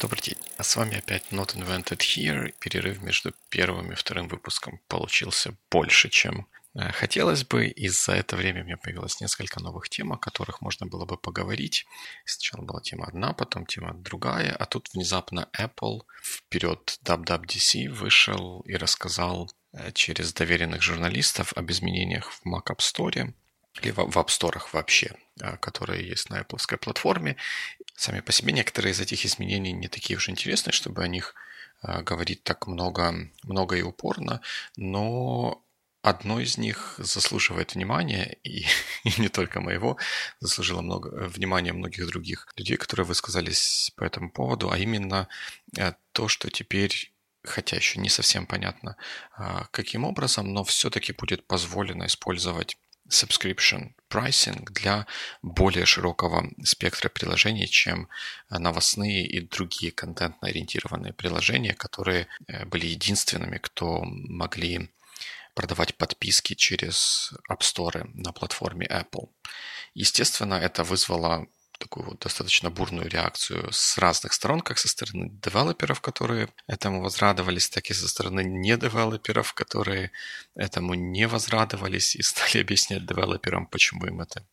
Добрый 0.00 0.22
день. 0.22 0.38
А 0.56 0.62
с 0.62 0.76
вами 0.76 0.96
опять 0.96 1.24
Not 1.30 1.54
Invented 1.56 1.98
Here. 1.98 2.54
Перерыв 2.58 3.02
между 3.02 3.34
первым 3.50 3.92
и 3.92 3.94
вторым 3.94 4.28
выпуском 4.28 4.80
получился 4.88 5.54
больше, 5.70 6.08
чем 6.08 6.48
э, 6.74 6.90
хотелось 6.92 7.44
бы. 7.44 7.66
И 7.66 7.86
за 7.88 8.12
это 8.12 8.34
время 8.34 8.62
у 8.62 8.64
меня 8.64 8.78
появилось 8.78 9.20
несколько 9.20 9.60
новых 9.60 9.90
тем, 9.90 10.14
о 10.14 10.16
которых 10.16 10.62
можно 10.62 10.86
было 10.86 11.04
бы 11.04 11.18
поговорить. 11.18 11.84
Сначала 12.24 12.64
была 12.64 12.80
тема 12.80 13.08
одна, 13.08 13.34
потом 13.34 13.66
тема 13.66 13.92
другая, 13.92 14.56
а 14.56 14.64
тут 14.64 14.88
внезапно 14.94 15.50
Apple 15.54 16.00
вперед 16.22 16.98
WWDC 17.04 17.90
вышел 17.90 18.60
и 18.60 18.76
рассказал 18.76 19.52
э, 19.74 19.92
через 19.92 20.32
доверенных 20.32 20.80
журналистов 20.80 21.52
об 21.52 21.70
изменениях 21.70 22.32
в 22.32 22.46
Mac 22.46 22.68
App 22.70 22.78
Store 22.78 23.34
или 23.82 23.90
в 23.92 23.98
App 23.98 24.28
Store 24.28 24.60
вообще, 24.72 25.14
э, 25.40 25.56
которые 25.58 26.06
есть 26.06 26.30
на 26.30 26.40
Apple 26.40 26.76
платформе. 26.78 27.36
Сами 27.94 28.20
по 28.20 28.32
себе 28.32 28.52
некоторые 28.52 28.92
из 28.92 29.00
этих 29.00 29.24
изменений 29.24 29.72
не 29.72 29.88
такие 29.88 30.16
уж 30.16 30.28
интересные, 30.28 30.72
чтобы 30.72 31.02
о 31.02 31.08
них 31.08 31.34
э, 31.82 32.02
говорить 32.02 32.42
так 32.42 32.66
много, 32.66 33.14
много 33.44 33.76
и 33.76 33.82
упорно, 33.82 34.40
но 34.76 35.62
одно 36.02 36.40
из 36.40 36.56
них 36.58 36.94
заслуживает 36.98 37.74
внимания, 37.74 38.38
и, 38.42 38.66
и 39.04 39.20
не 39.20 39.28
только 39.28 39.60
моего, 39.60 39.96
заслужило 40.40 40.82
много, 40.82 41.28
внимания 41.28 41.72
многих 41.72 42.06
других 42.06 42.48
людей, 42.56 42.76
которые 42.76 43.06
высказались 43.06 43.92
по 43.96 44.04
этому 44.04 44.30
поводу, 44.30 44.70
а 44.70 44.78
именно 44.78 45.28
э, 45.78 45.92
то, 46.12 46.28
что 46.28 46.50
теперь 46.50 47.12
хотя 47.42 47.76
еще 47.76 47.98
не 47.98 48.10
совсем 48.10 48.46
понятно, 48.46 48.96
каким 49.70 50.04
образом, 50.04 50.52
но 50.52 50.62
все-таки 50.62 51.14
будет 51.14 51.46
позволено 51.46 52.04
использовать 52.04 52.76
subscription 53.10 53.92
pricing 54.08 54.64
для 54.72 55.06
более 55.42 55.86
широкого 55.86 56.50
спектра 56.64 57.08
приложений, 57.08 57.68
чем 57.68 58.08
новостные 58.50 59.26
и 59.26 59.40
другие 59.40 59.92
контентно-ориентированные 59.92 61.12
приложения, 61.12 61.74
которые 61.74 62.26
э, 62.46 62.64
были 62.64 62.86
единственными, 62.86 63.58
кто 63.58 64.02
могли 64.04 64.90
продавать 65.54 65.94
подписки 65.94 66.54
через 66.54 67.32
App 67.50 67.60
Store 67.60 68.10
на 68.14 68.32
платформе 68.32 68.86
Apple. 68.86 69.28
Естественно, 69.94 70.54
это 70.54 70.84
вызвало 70.84 71.46
такую 71.80 72.06
вот 72.06 72.20
достаточно 72.20 72.70
бурную 72.70 73.08
реакцию 73.08 73.72
с 73.72 73.98
разных 73.98 74.32
сторон, 74.32 74.60
как 74.60 74.78
со 74.78 74.88
стороны 74.88 75.30
девелоперов, 75.30 76.00
которые 76.00 76.48
этому 76.66 77.02
возрадовались, 77.02 77.68
так 77.68 77.90
и 77.90 77.94
со 77.94 78.06
стороны 78.06 78.44
недевелоперов, 78.44 79.54
которые 79.54 80.12
этому 80.54 80.94
не 80.94 81.26
возрадовались 81.26 82.14
и 82.16 82.22
стали 82.30 82.60
объяснять 82.62 83.06
девелоперам, 83.06 83.66
почему 83.66 84.06
им 84.06 84.20
это, 84.20 84.46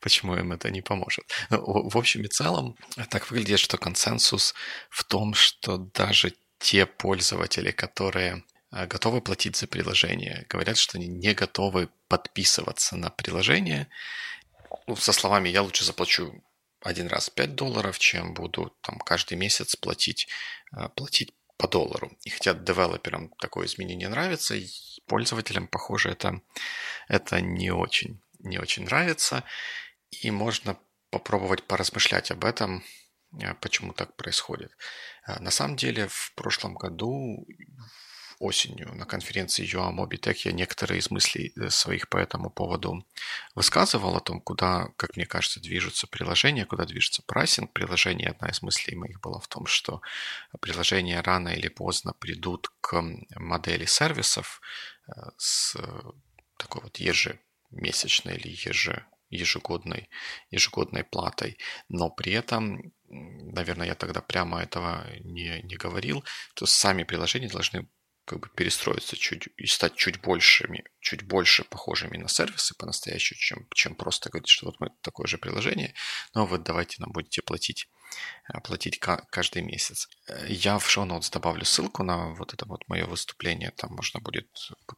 почему 0.00 0.36
им 0.36 0.52
это 0.52 0.70
не 0.70 0.82
поможет. 0.82 1.24
Ну, 1.50 1.88
в 1.88 1.96
общем 1.96 2.22
и 2.22 2.28
целом, 2.28 2.76
так 3.08 3.30
выглядит, 3.30 3.60
что 3.60 3.78
консенсус 3.78 4.54
в 4.90 5.04
том, 5.04 5.34
что 5.34 5.78
даже 5.78 6.34
те 6.58 6.86
пользователи, 6.86 7.70
которые 7.70 8.44
а, 8.70 8.86
готовы 8.86 9.20
платить 9.20 9.56
за 9.56 9.66
приложение, 9.66 10.46
говорят, 10.48 10.78
что 10.78 10.98
они 10.98 11.06
не 11.06 11.34
готовы 11.34 11.88
подписываться 12.08 12.96
на 12.96 13.10
приложение, 13.10 13.88
ну, 14.86 14.96
со 14.96 15.12
словами 15.12 15.48
«я 15.48 15.62
лучше 15.62 15.84
заплачу 15.84 16.42
один 16.82 17.08
раз 17.08 17.30
5 17.30 17.54
долларов, 17.54 17.98
чем 17.98 18.34
буду 18.34 18.76
там 18.82 18.98
каждый 18.98 19.38
месяц 19.38 19.76
платить, 19.76 20.28
э, 20.76 20.88
платить 20.90 21.32
по 21.56 21.68
доллару. 21.68 22.10
И 22.24 22.30
хотя 22.30 22.54
девелоперам 22.54 23.30
такое 23.38 23.66
изменение 23.66 24.08
нравится, 24.08 24.56
пользователям, 25.06 25.68
похоже, 25.68 26.10
это, 26.10 26.40
это 27.08 27.40
не 27.40 27.70
очень, 27.70 28.20
не 28.40 28.58
очень 28.58 28.84
нравится. 28.84 29.44
И 30.10 30.30
можно 30.30 30.78
попробовать 31.10 31.62
поразмышлять 31.64 32.30
об 32.30 32.44
этом, 32.44 32.84
э, 33.40 33.54
почему 33.60 33.92
так 33.92 34.16
происходит. 34.16 34.72
Э, 35.26 35.38
на 35.40 35.50
самом 35.50 35.76
деле, 35.76 36.08
в 36.08 36.32
прошлом 36.34 36.74
году 36.74 37.46
осенью 38.42 38.92
на 38.94 39.06
конференции 39.06 39.64
UA 39.64 39.92
Mobitech 39.94 40.42
я 40.44 40.52
некоторые 40.52 40.98
из 40.98 41.10
мыслей 41.10 41.52
э, 41.56 41.70
своих 41.70 42.08
по 42.08 42.16
этому 42.16 42.50
поводу 42.50 43.06
высказывал 43.54 44.16
о 44.16 44.20
том, 44.20 44.40
куда, 44.40 44.88
как 44.96 45.16
мне 45.16 45.26
кажется, 45.26 45.60
движутся 45.60 46.08
приложения, 46.08 46.66
куда 46.66 46.84
движется 46.84 47.22
прайсинг 47.22 47.72
приложения. 47.72 48.30
Одна 48.30 48.48
из 48.48 48.60
мыслей 48.60 48.96
моих 48.96 49.20
была 49.20 49.38
в 49.38 49.46
том, 49.46 49.66
что 49.66 50.02
приложения 50.60 51.20
рано 51.20 51.50
или 51.50 51.68
поздно 51.68 52.14
придут 52.18 52.68
к 52.80 53.00
модели 53.36 53.84
сервисов 53.84 54.60
э, 55.06 55.12
с 55.38 55.76
такой 56.56 56.82
вот 56.82 56.96
ежемесячной 56.96 58.36
или 58.36 58.48
еже, 58.48 59.06
ежегодной, 59.30 60.08
ежегодной 60.50 61.04
платой, 61.04 61.58
но 61.88 62.10
при 62.10 62.32
этом, 62.32 62.92
наверное, 63.08 63.86
я 63.86 63.94
тогда 63.94 64.20
прямо 64.20 64.62
этого 64.62 65.06
не, 65.20 65.62
не 65.62 65.76
говорил, 65.76 66.24
то 66.54 66.66
сами 66.66 67.04
приложения 67.04 67.48
должны 67.48 67.86
как 68.24 68.40
бы 68.40 68.48
перестроиться 68.48 69.16
чуть 69.16 69.48
и 69.56 69.66
стать 69.66 69.96
чуть 69.96 70.20
большими, 70.20 70.84
чуть 71.00 71.22
больше 71.22 71.64
похожими 71.64 72.16
на 72.16 72.28
сервисы 72.28 72.74
по-настоящему, 72.74 73.38
чем, 73.38 73.66
чем 73.74 73.94
просто 73.94 74.30
говорить, 74.30 74.48
что 74.48 74.66
вот 74.66 74.80
мы 74.80 74.90
такое 75.00 75.26
же 75.26 75.38
приложение, 75.38 75.94
но 76.34 76.46
вот 76.46 76.62
давайте 76.62 76.96
нам 77.00 77.10
будете 77.12 77.42
платить 77.42 77.88
э, 78.52 78.60
платить 78.60 79.00
каждый 79.00 79.62
месяц. 79.62 80.08
Э, 80.28 80.46
я 80.48 80.78
в 80.78 80.88
шоу-ноутс 80.88 81.30
добавлю 81.30 81.64
ссылку 81.64 82.04
на 82.04 82.30
вот 82.34 82.54
это 82.54 82.64
вот 82.66 82.88
мое 82.88 83.06
выступление, 83.06 83.72
там 83.72 83.92
можно 83.92 84.20
будет 84.20 84.48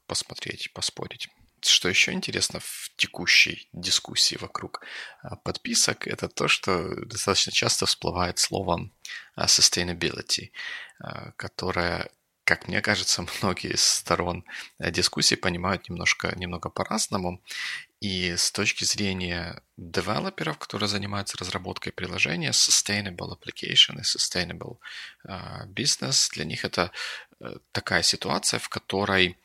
посмотреть, 0.07 0.73
поспорить. 0.73 1.29
Что 1.63 1.89
еще 1.89 2.13
интересно 2.13 2.61
в 2.61 2.93
текущей 2.97 3.71
дискуссии 3.73 4.37
вокруг 4.37 4.83
э, 5.23 5.29
подписок, 5.45 6.07
это 6.07 6.29
то, 6.29 6.47
что 6.47 7.07
достаточно 7.07 7.53
часто 7.53 7.87
всплывает 7.87 8.39
слово 8.39 8.91
sustainability, 9.39 10.51
которое 11.37 12.11
как 12.45 12.69
мне 12.69 12.81
кажется, 12.83 13.27
многие 13.43 13.73
из 13.73 13.83
сторон 13.83 14.45
э, 14.79 14.91
дискуссии 14.91 15.35
понимают 15.35 15.89
немножко, 15.89 16.33
немного 16.37 16.71
по-разному. 16.71 17.43
И 18.01 18.37
с 18.37 18.53
точки 18.53 18.85
зрения 18.85 19.63
девелоперов, 19.79 20.59
которые 20.59 20.89
занимаются 20.89 21.39
разработкой 21.39 21.93
приложения, 21.93 22.51
sustainable 22.51 23.33
application 23.33 23.99
и 23.99 24.03
sustainable 24.03 24.77
uh, 25.27 25.67
business, 25.69 26.29
для 26.35 26.45
них 26.45 26.67
это 26.67 26.91
uh, 27.41 27.61
такая 27.73 28.03
ситуация, 28.03 28.61
в 28.61 28.69
которой 28.69 29.39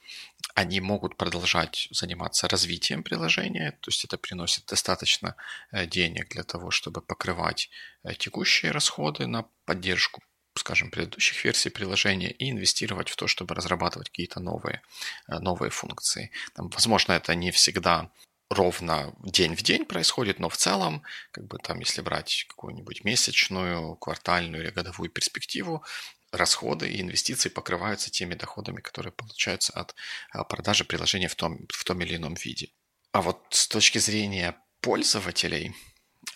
они 0.55 0.81
могут 0.81 1.15
продолжать 1.15 1.87
заниматься 1.91 2.49
развитием 2.49 3.01
приложения, 3.01 3.71
то 3.79 3.89
есть 3.89 4.03
это 4.03 4.17
приносит 4.17 4.65
достаточно 4.65 5.35
денег 5.71 6.29
для 6.29 6.43
того, 6.43 6.71
чтобы 6.71 7.01
покрывать 7.01 7.69
текущие 8.17 8.71
расходы 8.71 9.27
на 9.27 9.45
поддержку 9.65 10.21
скажем, 10.59 10.91
предыдущих 10.91 11.43
версий 11.43 11.69
приложения 11.69 12.31
и 12.31 12.51
инвестировать 12.51 13.09
в 13.09 13.15
то, 13.15 13.27
чтобы 13.27 13.55
разрабатывать 13.55 14.09
какие-то 14.09 14.39
новые, 14.39 14.81
э, 15.27 15.39
новые 15.39 15.69
функции. 15.71 16.31
Там, 16.55 16.69
возможно, 16.69 17.13
это 17.13 17.35
не 17.35 17.51
всегда 17.51 18.09
ровно 18.49 19.13
день 19.23 19.55
в 19.55 19.61
день 19.61 19.85
происходит, 19.85 20.39
но 20.39 20.49
в 20.49 20.57
целом, 20.57 21.03
как 21.31 21.45
бы 21.47 21.57
там, 21.57 21.79
если 21.79 22.01
брать 22.01 22.45
какую-нибудь 22.49 23.03
месячную, 23.03 23.95
квартальную 23.95 24.63
или 24.63 24.71
годовую 24.71 25.09
перспективу, 25.09 25.83
расходы 26.31 26.89
и 26.89 27.01
инвестиции 27.01 27.49
покрываются 27.49 28.11
теми 28.11 28.35
доходами, 28.35 28.81
которые 28.81 29.11
получаются 29.11 29.73
от 29.73 29.95
э, 30.33 30.43
продажи 30.43 30.83
приложения 30.83 31.27
в 31.27 31.35
том, 31.35 31.59
в 31.69 31.83
том 31.83 32.01
или 32.01 32.15
ином 32.15 32.35
виде. 32.35 32.69
А 33.11 33.21
вот 33.21 33.45
с 33.49 33.67
точки 33.67 33.97
зрения 33.99 34.55
пользователей, 34.81 35.75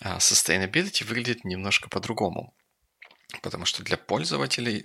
э, 0.00 0.16
sustainability 0.16 1.04
выглядит 1.04 1.44
немножко 1.44 1.88
по-другому 1.88 2.54
потому 3.42 3.64
что 3.64 3.82
для 3.82 3.96
пользователей 3.96 4.84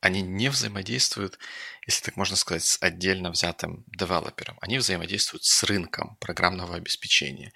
они 0.00 0.20
не 0.20 0.48
взаимодействуют, 0.48 1.38
если 1.86 2.04
так 2.04 2.16
можно 2.16 2.36
сказать, 2.36 2.64
с 2.64 2.78
отдельно 2.80 3.30
взятым 3.30 3.84
девелопером. 3.86 4.58
Они 4.60 4.78
взаимодействуют 4.78 5.44
с 5.44 5.62
рынком 5.62 6.16
программного 6.16 6.74
обеспечения. 6.74 7.52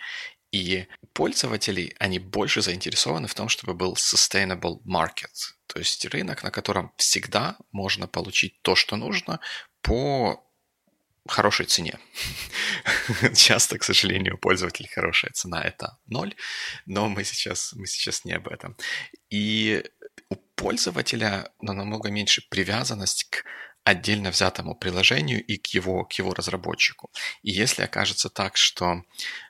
И 0.52 0.86
пользователи, 1.12 1.94
они 1.98 2.20
больше 2.20 2.62
заинтересованы 2.62 3.26
в 3.26 3.34
том, 3.34 3.48
чтобы 3.48 3.74
был 3.74 3.94
sustainable 3.94 4.80
market, 4.86 5.34
то 5.66 5.80
есть 5.80 6.06
рынок, 6.06 6.44
на 6.44 6.52
котором 6.52 6.92
всегда 6.96 7.58
можно 7.72 8.06
получить 8.06 8.62
то, 8.62 8.76
что 8.76 8.96
нужно 8.96 9.40
по 9.82 10.46
хорошей 11.28 11.66
цене. 11.66 11.98
Часто, 13.34 13.78
к 13.78 13.84
сожалению, 13.84 14.36
у 14.36 14.38
пользователей 14.38 14.88
хорошая 14.88 15.32
цена– 15.32 15.62
это 15.64 15.98
ноль, 16.06 16.34
но 16.86 17.08
мы 17.08 17.24
сейчас, 17.24 17.72
мы 17.74 17.86
сейчас 17.86 18.24
не 18.24 18.32
об 18.32 18.48
этом. 18.48 18.76
И 19.28 19.84
у 20.30 20.36
пользователя 20.54 21.50
намного 21.60 22.10
меньше 22.10 22.42
привязанность 22.48 23.24
к 23.30 23.44
отдельно 23.84 24.30
взятому 24.30 24.74
приложению 24.74 25.44
и 25.44 25.56
к 25.58 25.68
его, 25.68 26.04
к 26.04 26.12
его 26.14 26.34
разработчику. 26.34 27.10
И 27.42 27.52
если 27.52 27.82
окажется 27.82 28.28
так, 28.28 28.56
что 28.56 29.02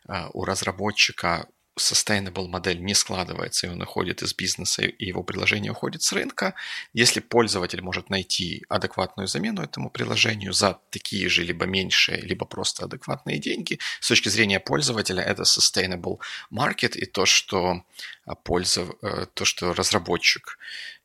э, 0.08 0.28
у 0.34 0.44
разработчика 0.44 1.48
sustainable 1.78 2.48
модель 2.48 2.80
не 2.80 2.94
складывается, 2.94 3.66
и 3.66 3.70
он 3.70 3.82
уходит 3.82 4.22
из 4.22 4.34
бизнеса, 4.34 4.82
и 4.82 5.06
его 5.06 5.22
приложение 5.22 5.72
уходит 5.72 6.02
с 6.02 6.12
рынка, 6.12 6.54
если 6.92 7.20
пользователь 7.20 7.82
может 7.82 8.10
найти 8.10 8.64
адекватную 8.68 9.28
замену 9.28 9.62
этому 9.62 9.90
приложению 9.90 10.52
за 10.52 10.78
такие 10.90 11.28
же, 11.28 11.44
либо 11.44 11.66
меньшие, 11.66 12.20
либо 12.20 12.46
просто 12.46 12.86
адекватные 12.86 13.38
деньги, 13.38 13.78
с 14.00 14.08
точки 14.08 14.28
зрения 14.28 14.60
пользователя 14.60 15.22
это 15.22 15.42
sustainable 15.42 16.18
market, 16.50 16.96
и 16.96 17.06
то, 17.06 17.26
что, 17.26 17.82
а, 18.24 18.34
пользов... 18.34 18.90
Э, 19.02 19.26
то, 19.34 19.44
что 19.44 19.74
разработчик 19.74 20.58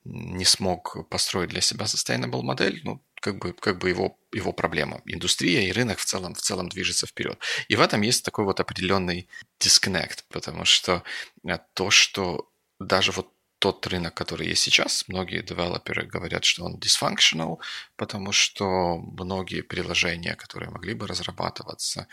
не 0.05 0.45
смог 0.45 1.07
построить 1.09 1.49
для 1.49 1.61
себя 1.61 1.85
sustainable 1.85 2.41
модель, 2.41 2.81
ну, 2.83 3.01
как 3.21 3.37
бы, 3.37 3.53
как 3.53 3.77
бы 3.77 3.89
его, 3.89 4.17
его 4.33 4.51
проблема. 4.51 5.01
Индустрия 5.05 5.61
и 5.61 5.71
рынок 5.71 5.99
в 5.99 6.05
целом, 6.05 6.33
в 6.33 6.41
целом 6.41 6.67
движется 6.67 7.07
вперед. 7.07 7.39
И 7.69 7.75
в 7.75 7.81
этом 7.81 8.01
есть 8.01 8.25
такой 8.25 8.43
вот 8.45 8.59
определенный 8.59 9.29
disconnect, 9.59 10.23
потому 10.29 10.65
что 10.65 11.03
э, 11.47 11.57
то, 11.73 11.91
что 11.91 12.51
даже 12.79 13.11
вот 13.11 13.29
тот 13.59 13.85
рынок, 13.85 14.15
который 14.15 14.47
есть 14.47 14.63
сейчас, 14.63 15.07
многие 15.07 15.43
девелоперы 15.43 16.07
говорят, 16.07 16.43
что 16.43 16.65
он 16.65 16.79
dysfunctional, 16.79 17.59
потому 17.95 18.31
что 18.31 18.97
многие 18.97 19.61
приложения, 19.61 20.35
которые 20.35 20.71
могли 20.71 20.95
бы 20.95 21.05
разрабатываться, 21.05 22.07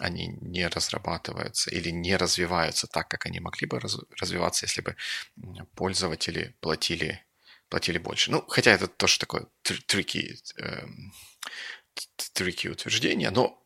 они 0.00 0.28
не 0.40 0.66
разрабатываются 0.66 1.70
или 1.70 1.90
не 1.90 2.16
развиваются 2.16 2.86
так, 2.86 3.08
как 3.08 3.26
они 3.26 3.40
могли 3.40 3.66
бы 3.66 3.80
развиваться, 4.18 4.64
если 4.64 4.80
бы 4.80 4.96
пользователи 5.74 6.56
платили 6.60 7.23
платили 7.74 7.98
больше. 7.98 8.30
Ну, 8.30 8.44
хотя 8.46 8.70
это 8.70 8.86
тоже 8.86 9.18
такое 9.18 9.48
трики, 9.62 10.36
эм, 10.58 11.12
трики 12.32 12.68
утверждение, 12.68 13.30
но 13.30 13.60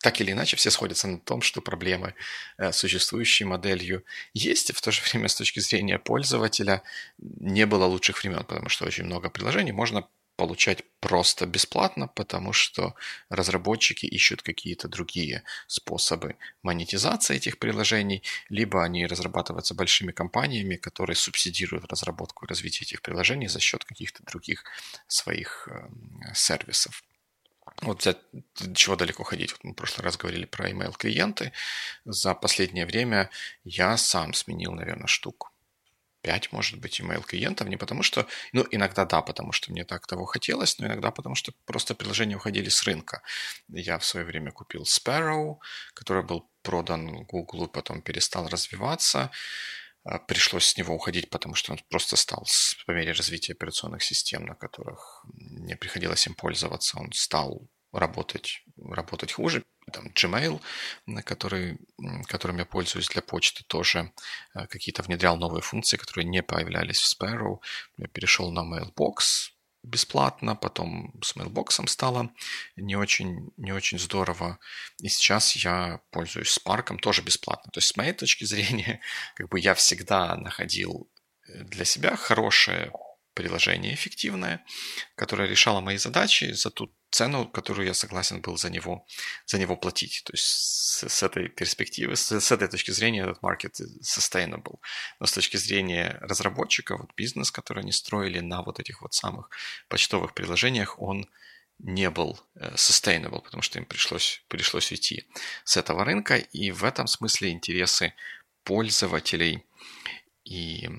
так 0.00 0.22
или 0.22 0.32
иначе 0.32 0.56
все 0.56 0.70
сходятся 0.70 1.06
на 1.06 1.18
том, 1.18 1.42
что 1.42 1.60
проблемы 1.60 2.14
э, 2.56 2.72
существующей 2.72 3.44
моделью 3.44 4.04
есть, 4.32 4.70
и 4.70 4.72
в 4.72 4.80
то 4.80 4.90
же 4.90 5.02
время 5.12 5.28
с 5.28 5.34
точки 5.34 5.60
зрения 5.60 5.98
пользователя 5.98 6.82
не 7.18 7.66
было 7.66 7.84
лучших 7.84 8.22
времен, 8.22 8.38
потому 8.38 8.70
что 8.70 8.86
очень 8.86 9.04
много 9.04 9.28
приложений 9.28 9.72
можно 9.72 10.08
получать 10.36 10.84
просто 11.00 11.46
бесплатно, 11.46 12.08
потому 12.08 12.52
что 12.52 12.94
разработчики 13.30 14.06
ищут 14.06 14.42
какие-то 14.42 14.88
другие 14.88 15.42
способы 15.66 16.36
монетизации 16.62 17.36
этих 17.36 17.58
приложений, 17.58 18.22
либо 18.48 18.84
они 18.84 19.06
разрабатываются 19.06 19.74
большими 19.74 20.12
компаниями, 20.12 20.76
которые 20.76 21.16
субсидируют 21.16 21.86
разработку 21.86 22.44
и 22.44 22.48
развитие 22.48 22.86
этих 22.86 23.02
приложений 23.02 23.48
за 23.48 23.60
счет 23.60 23.84
каких-то 23.84 24.22
других 24.24 24.64
своих 25.08 25.68
э, 25.70 26.34
сервисов. 26.34 27.02
Вот 27.82 28.00
взять, 28.00 28.18
чего 28.74 28.96
далеко 28.96 29.24
ходить. 29.24 29.52
Вот 29.52 29.64
мы 29.64 29.72
в 29.72 29.74
прошлый 29.74 30.04
раз 30.04 30.16
говорили 30.16 30.46
про 30.46 30.70
email 30.70 30.96
клиенты. 30.96 31.52
За 32.04 32.34
последнее 32.34 32.86
время 32.86 33.30
я 33.64 33.96
сам 33.96 34.34
сменил, 34.34 34.72
наверное, 34.72 35.08
штук 35.08 35.52
5, 36.26 36.52
может 36.52 36.80
быть, 36.80 37.00
email 37.00 37.22
клиентов, 37.22 37.68
не 37.68 37.76
потому 37.76 38.02
что, 38.02 38.26
ну, 38.52 38.66
иногда 38.72 39.04
да, 39.04 39.22
потому 39.22 39.52
что 39.52 39.70
мне 39.70 39.84
так 39.84 40.06
того 40.08 40.24
хотелось, 40.26 40.80
но 40.80 40.86
иногда 40.86 41.12
потому 41.12 41.36
что 41.36 41.52
просто 41.66 41.94
приложения 41.94 42.36
уходили 42.36 42.68
с 42.68 42.82
рынка. 42.82 43.22
Я 43.68 43.98
в 43.98 44.04
свое 44.04 44.26
время 44.26 44.50
купил 44.50 44.82
Sparrow, 44.82 45.58
который 45.94 46.24
был 46.24 46.50
продан 46.62 47.24
Google 47.26 47.68
потом 47.68 48.02
перестал 48.02 48.48
развиваться. 48.48 49.30
А, 50.02 50.18
пришлось 50.18 50.66
с 50.66 50.76
него 50.76 50.94
уходить, 50.94 51.30
потому 51.30 51.54
что 51.54 51.72
он 51.72 51.78
просто 51.88 52.16
стал, 52.16 52.44
по 52.86 52.90
мере 52.90 53.12
развития 53.12 53.52
операционных 53.52 54.02
систем, 54.02 54.46
на 54.46 54.56
которых 54.56 55.24
мне 55.32 55.76
приходилось 55.76 56.26
им 56.26 56.34
пользоваться, 56.34 56.98
он 56.98 57.12
стал 57.12 57.68
работать, 57.92 58.64
работать 58.76 59.32
хуже 59.32 59.62
там, 59.92 60.08
Gmail, 60.08 60.60
который, 61.24 61.78
которым 62.26 62.58
я 62.58 62.64
пользуюсь 62.64 63.08
для 63.08 63.22
почты, 63.22 63.64
тоже 63.64 64.12
э, 64.54 64.66
какие-то 64.66 65.02
внедрял 65.02 65.36
новые 65.36 65.62
функции, 65.62 65.96
которые 65.96 66.24
не 66.24 66.42
появлялись 66.42 67.00
в 67.00 67.22
Sparrow. 67.22 67.60
Я 67.96 68.08
перешел 68.08 68.50
на 68.50 68.60
Mailbox 68.60 69.52
бесплатно, 69.86 70.56
потом 70.56 71.14
с 71.22 71.36
Mailbox 71.36 71.86
стало 71.86 72.30
не 72.76 72.96
очень, 72.96 73.50
не 73.56 73.72
очень 73.72 73.98
здорово. 73.98 74.58
И 75.00 75.08
сейчас 75.08 75.54
я 75.56 76.00
пользуюсь 76.10 76.58
Spark 76.58 76.98
тоже 76.98 77.22
бесплатно. 77.22 77.70
То 77.70 77.78
есть 77.78 77.88
с 77.88 77.96
моей 77.96 78.12
точки 78.12 78.44
зрения, 78.44 79.00
как 79.36 79.48
бы 79.48 79.60
я 79.60 79.74
всегда 79.74 80.36
находил 80.36 81.08
э, 81.48 81.62
для 81.62 81.84
себя 81.84 82.16
хорошее 82.16 82.92
приложение 83.34 83.94
эффективное, 83.94 84.64
которое 85.14 85.48
решало 85.48 85.80
мои 85.80 85.98
задачи 85.98 86.52
за 86.52 86.70
ту 86.70 86.90
цену, 87.16 87.46
которую 87.46 87.86
я 87.86 87.94
согласен 87.94 88.40
был 88.40 88.58
за 88.58 88.70
него, 88.70 89.06
за 89.46 89.58
него 89.58 89.76
платить. 89.76 90.22
То 90.24 90.32
есть 90.34 90.46
с, 90.46 91.08
с 91.08 91.22
этой 91.22 91.48
перспективы, 91.48 92.14
с, 92.14 92.30
с 92.30 92.52
этой 92.52 92.68
точки 92.68 92.90
зрения 92.90 93.22
этот 93.22 93.42
маркет 93.42 93.80
sustainable. 94.02 94.78
Но 95.20 95.26
с 95.26 95.32
точки 95.32 95.56
зрения 95.56 96.18
разработчика, 96.20 96.96
вот 96.96 97.10
бизнес, 97.16 97.50
который 97.50 97.82
они 97.82 97.92
строили 97.92 98.40
на 98.40 98.62
вот 98.62 98.80
этих 98.80 99.00
вот 99.00 99.14
самых 99.14 99.48
почтовых 99.88 100.34
приложениях, 100.34 101.00
он 101.00 101.26
не 101.78 102.10
был 102.10 102.38
э, 102.54 102.74
sustainable, 102.74 103.42
потому 103.42 103.62
что 103.62 103.78
им 103.78 103.86
пришлось, 103.86 104.42
пришлось 104.48 104.90
уйти 104.90 105.26
с 105.64 105.78
этого 105.78 106.04
рынка. 106.04 106.36
И 106.36 106.70
в 106.70 106.84
этом 106.84 107.06
смысле 107.06 107.50
интересы 107.50 108.12
пользователей 108.62 109.64
и 110.44 110.90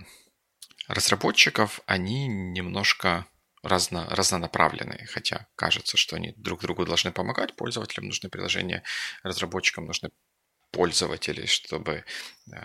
разработчиков, 0.88 1.80
они 1.86 2.28
немножко 2.28 3.28
разно, 3.64 4.08
разнонаправленные, 4.10 5.08
хотя 5.08 5.48
кажется, 5.56 5.98
что 5.98 6.16
они 6.16 6.34
друг 6.38 6.62
другу 6.62 6.86
должны 6.86 7.12
помогать, 7.12 7.56
пользователям 7.56 8.08
нужны 8.08 8.30
приложения, 8.30 8.84
разработчикам 9.24 9.86
нужны 9.86 10.10
пользователи, 10.72 11.46
чтобы 11.46 12.04
э, 12.52 12.58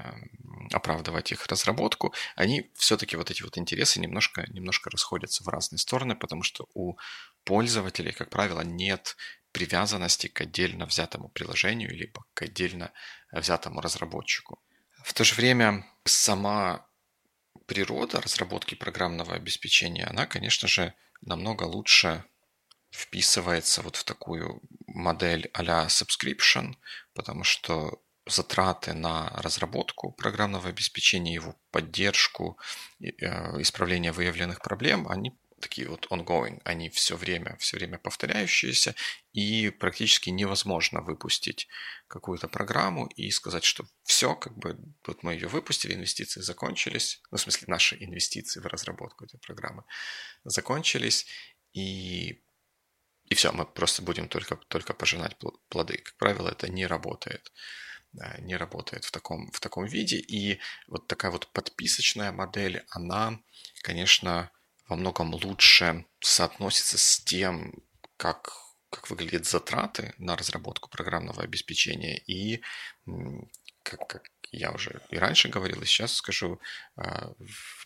оправдывать 0.72 1.32
их 1.32 1.46
разработку, 1.46 2.14
они 2.36 2.70
все-таки 2.74 3.16
вот 3.16 3.30
эти 3.30 3.42
вот 3.42 3.58
интересы 3.58 4.00
немножко, 4.00 4.44
немножко 4.50 4.90
расходятся 4.90 5.44
в 5.44 5.48
разные 5.48 5.78
стороны, 5.78 6.16
потому 6.16 6.42
что 6.42 6.66
у 6.74 6.96
пользователей, 7.44 8.12
как 8.12 8.30
правило, 8.30 8.62
нет 8.62 9.16
привязанности 9.52 10.26
к 10.26 10.40
отдельно 10.40 10.86
взятому 10.86 11.28
приложению 11.28 11.94
либо 11.94 12.24
к 12.34 12.42
отдельно 12.42 12.92
взятому 13.30 13.80
разработчику. 13.80 14.60
В 15.04 15.12
то 15.14 15.24
же 15.24 15.34
время 15.34 15.84
сама 16.04 16.86
природа 17.72 18.20
разработки 18.20 18.74
программного 18.74 19.34
обеспечения, 19.34 20.04
она, 20.04 20.26
конечно 20.26 20.68
же, 20.68 20.92
намного 21.22 21.62
лучше 21.62 22.22
вписывается 22.90 23.80
вот 23.80 23.96
в 23.96 24.04
такую 24.04 24.60
модель 24.86 25.48
а-ля 25.54 25.86
subscription, 25.86 26.74
потому 27.14 27.44
что 27.44 28.02
затраты 28.26 28.92
на 28.92 29.30
разработку 29.30 30.12
программного 30.12 30.68
обеспечения, 30.68 31.32
его 31.32 31.56
поддержку, 31.70 32.58
э, 33.00 33.06
исправление 33.62 34.12
выявленных 34.12 34.60
проблем, 34.60 35.08
они 35.08 35.32
такие 35.62 35.88
вот 35.88 36.06
ongoing, 36.10 36.60
они 36.64 36.90
все 36.90 37.16
время, 37.16 37.56
все 37.58 37.76
время 37.76 37.98
повторяющиеся, 37.98 38.94
и 39.32 39.70
практически 39.70 40.30
невозможно 40.30 41.00
выпустить 41.00 41.68
какую-то 42.08 42.48
программу 42.48 43.06
и 43.06 43.30
сказать, 43.30 43.64
что 43.64 43.86
все, 44.02 44.34
как 44.34 44.56
бы, 44.58 44.78
вот 45.06 45.22
мы 45.22 45.32
ее 45.32 45.48
выпустили, 45.48 45.94
инвестиции 45.94 46.42
закончились, 46.42 47.22
ну, 47.30 47.38
в 47.38 47.40
смысле, 47.40 47.64
наши 47.68 47.96
инвестиции 47.98 48.60
в 48.60 48.66
разработку 48.66 49.24
этой 49.24 49.38
программы 49.38 49.84
закончились, 50.44 51.26
и, 51.72 52.42
и 53.24 53.34
все, 53.34 53.52
мы 53.52 53.64
просто 53.64 54.02
будем 54.02 54.28
только, 54.28 54.56
только 54.68 54.92
пожинать 54.92 55.36
плоды. 55.68 55.96
Как 55.96 56.16
правило, 56.16 56.50
это 56.50 56.68
не 56.68 56.86
работает 56.86 57.50
не 58.38 58.56
работает 58.56 59.04
в 59.04 59.10
таком, 59.10 59.50
в 59.52 59.60
таком 59.60 59.86
виде. 59.86 60.18
И 60.18 60.60
вот 60.86 61.06
такая 61.06 61.30
вот 61.30 61.50
подписочная 61.52 62.32
модель, 62.32 62.84
она, 62.90 63.40
конечно, 63.82 64.50
во 64.92 64.96
многом 64.96 65.32
лучше 65.32 66.04
соотносится 66.20 66.98
с 66.98 67.18
тем, 67.24 67.72
как, 68.18 68.52
как 68.90 69.08
выглядят 69.08 69.46
затраты 69.46 70.12
на 70.18 70.36
разработку 70.36 70.90
программного 70.90 71.42
обеспечения 71.42 72.18
и 72.18 72.60
как, 73.82 74.06
как 74.06 74.24
я 74.50 74.70
уже 74.70 75.00
и 75.08 75.16
раньше 75.16 75.48
говорил, 75.48 75.80
и 75.80 75.86
сейчас 75.86 76.12
скажу, 76.12 76.60
а, 76.96 77.32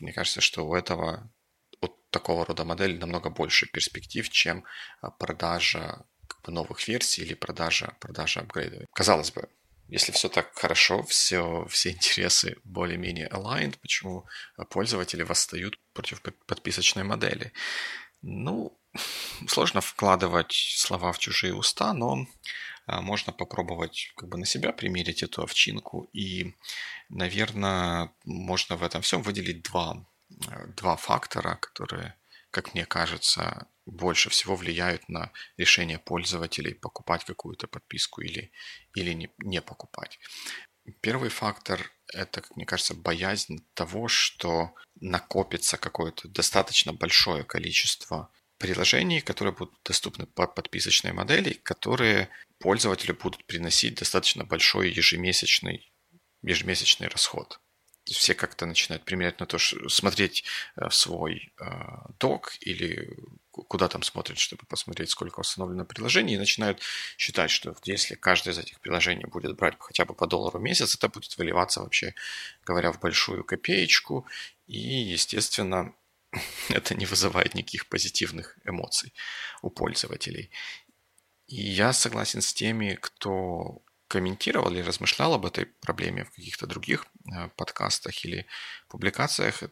мне 0.00 0.12
кажется, 0.12 0.40
что 0.40 0.66
у 0.66 0.75
этого 0.75 1.32
от 1.80 2.10
такого 2.10 2.44
рода 2.44 2.64
модели 2.64 2.98
намного 2.98 3.30
больше 3.30 3.66
перспектив, 3.66 4.28
чем 4.28 4.64
а, 5.00 5.12
продажа 5.12 6.04
новых 6.48 6.88
версий 6.88 7.22
или 7.22 7.34
продажа, 7.34 7.96
продажа 8.00 8.40
апгрейдов. 8.40 8.88
Казалось 8.92 9.30
бы, 9.30 9.48
если 9.88 10.12
все 10.12 10.28
так 10.28 10.52
хорошо, 10.55 11.02
все, 11.05 11.66
все 11.69 11.90
интересы 11.90 12.57
более-менее 12.64 13.28
aligned, 13.28 13.78
почему 13.81 14.26
пользователи 14.71 15.23
восстают 15.23 15.78
против 15.93 16.23
подписочной 16.47 17.05
модели? 17.05 17.52
Ну, 18.23 18.78
сложно 19.49 19.81
вкладывать 19.81 20.52
слова 20.52 21.12
в 21.12 21.19
чужие 21.19 21.55
уста, 21.55 21.93
но 21.93 22.26
а, 22.87 23.00
можно 23.00 23.33
попробовать 23.33 24.12
как 24.16 24.28
бы 24.28 24.38
на 24.38 24.47
себя 24.47 24.73
примерить 24.73 25.23
эту 25.23 25.43
овчинку. 25.43 26.09
И, 26.12 26.55
наверное, 27.09 28.12
можно 28.25 28.76
в 28.76 28.83
этом 28.83 29.02
всем 29.02 29.23
выделить 29.23 29.62
два, 29.62 30.05
два 30.76 30.97
фактора, 30.97 31.57
которые 31.57 32.14
как 32.57 32.73
мне 32.73 32.87
кажется, 32.87 33.66
больше 33.87 34.31
всего 34.31 34.57
влияют 34.57 35.09
на 35.09 35.33
решение 35.57 35.99
пользователей 35.99 36.75
покупать 36.75 37.25
какую-то 37.25 37.69
подписку 37.69 38.21
или, 38.21 38.52
или 38.95 39.12
не, 39.12 39.31
не 39.38 39.62
покупать. 39.62 40.19
Первый 41.00 41.31
фактор– 41.31 41.90
это, 42.12 42.43
как 42.43 42.57
мне 42.57 42.66
кажется, 42.66 42.95
боязнь 42.95 43.66
того, 43.75 44.09
что 44.09 44.75
накопится 45.00 45.76
какое-то 45.76 46.28
достаточно 46.28 46.93
большое 46.93 47.45
количество 47.45 48.31
приложений, 48.59 49.21
которые 49.23 49.55
будут 49.55 49.75
доступны 49.85 50.26
по 50.26 50.47
подписочной 50.47 51.12
модели, 51.12 51.55
которые 51.55 52.28
пользователю 52.59 53.14
будут 53.14 53.45
приносить 53.47 53.97
достаточно 53.97 54.45
большой 54.45 54.90
ежемесячный, 54.90 55.93
ежемесячный 56.43 57.09
расход 57.09 57.61
все 58.12 58.34
как-то 58.34 58.66
начинают 58.66 59.04
применять 59.04 59.40
на 59.40 59.46
то, 59.46 59.58
что 59.58 59.88
смотреть 59.88 60.44
э, 60.76 60.88
свой 60.90 61.52
э, 61.58 61.64
док 62.18 62.52
или 62.60 63.16
куда 63.50 63.88
там 63.88 64.02
смотрят, 64.02 64.38
чтобы 64.38 64.64
посмотреть, 64.66 65.10
сколько 65.10 65.40
установлено 65.40 65.84
приложений, 65.84 66.34
и 66.34 66.38
начинают 66.38 66.80
считать, 67.16 67.50
что 67.50 67.75
если 67.84 68.14
каждое 68.14 68.52
из 68.52 68.58
этих 68.58 68.80
приложений 68.80 69.26
будет 69.26 69.56
брать 69.56 69.76
хотя 69.78 70.04
бы 70.04 70.14
по 70.14 70.26
доллару 70.26 70.58
в 70.58 70.62
месяц, 70.62 70.94
это 70.94 71.08
будет 71.08 71.36
выливаться 71.38 71.80
вообще, 71.80 72.14
говоря, 72.64 72.92
в 72.92 73.00
большую 73.00 73.44
копеечку, 73.44 74.26
и, 74.66 74.78
естественно, 74.78 75.94
это 76.68 76.94
не 76.94 77.06
вызывает 77.06 77.54
никаких 77.54 77.88
позитивных 77.88 78.58
эмоций 78.64 79.12
у 79.62 79.70
пользователей. 79.70 80.50
И 81.46 81.62
я 81.62 81.92
согласен 81.92 82.42
с 82.42 82.52
теми, 82.52 82.98
кто 83.00 83.82
комментировал 84.08 84.70
или 84.70 84.80
размышлял 84.80 85.34
об 85.34 85.46
этой 85.46 85.66
проблеме 85.66 86.25
в 86.25 86.30
каких-то 86.30 86.66
других 86.66 87.06
э, 87.32 87.48
подкастах 87.56 88.25
или 88.25 88.46
публикациях, 88.88 89.62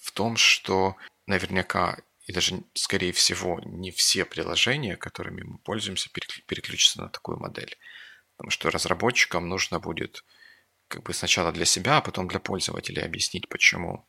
в 0.00 0.10
том, 0.12 0.36
что 0.36 0.96
наверняка 1.26 1.98
и 2.26 2.32
даже, 2.32 2.62
скорее 2.74 3.12
всего, 3.12 3.60
не 3.64 3.90
все 3.90 4.24
приложения, 4.24 4.96
которыми 4.96 5.42
мы 5.42 5.58
пользуемся, 5.58 6.08
переключатся 6.46 7.00
на 7.00 7.08
такую 7.08 7.38
модель. 7.38 7.76
Потому 8.36 8.50
что 8.50 8.70
разработчикам 8.70 9.48
нужно 9.48 9.80
будет 9.80 10.24
как 10.88 11.02
бы 11.02 11.14
сначала 11.14 11.52
для 11.52 11.64
себя, 11.64 11.96
а 11.96 12.00
потом 12.00 12.28
для 12.28 12.38
пользователей 12.38 13.02
объяснить, 13.02 13.48
почему 13.48 14.06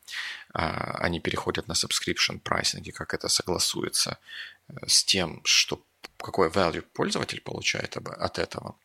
а, 0.54 0.98
они 1.00 1.22
переходят 1.22 1.68
на 1.68 1.74
subscription 1.74 2.42
pricing 2.42 2.84
и 2.84 2.92
как 2.92 3.14
это 3.14 3.30
согласуется 3.30 4.20
э, 4.68 4.74
с 4.88 5.04
тем, 5.06 5.42
что 5.46 5.86
какой 6.18 6.50
value 6.50 6.82
пользователь 6.82 7.42
получает 7.42 7.96
от 7.98 8.38
этого. 8.38 8.76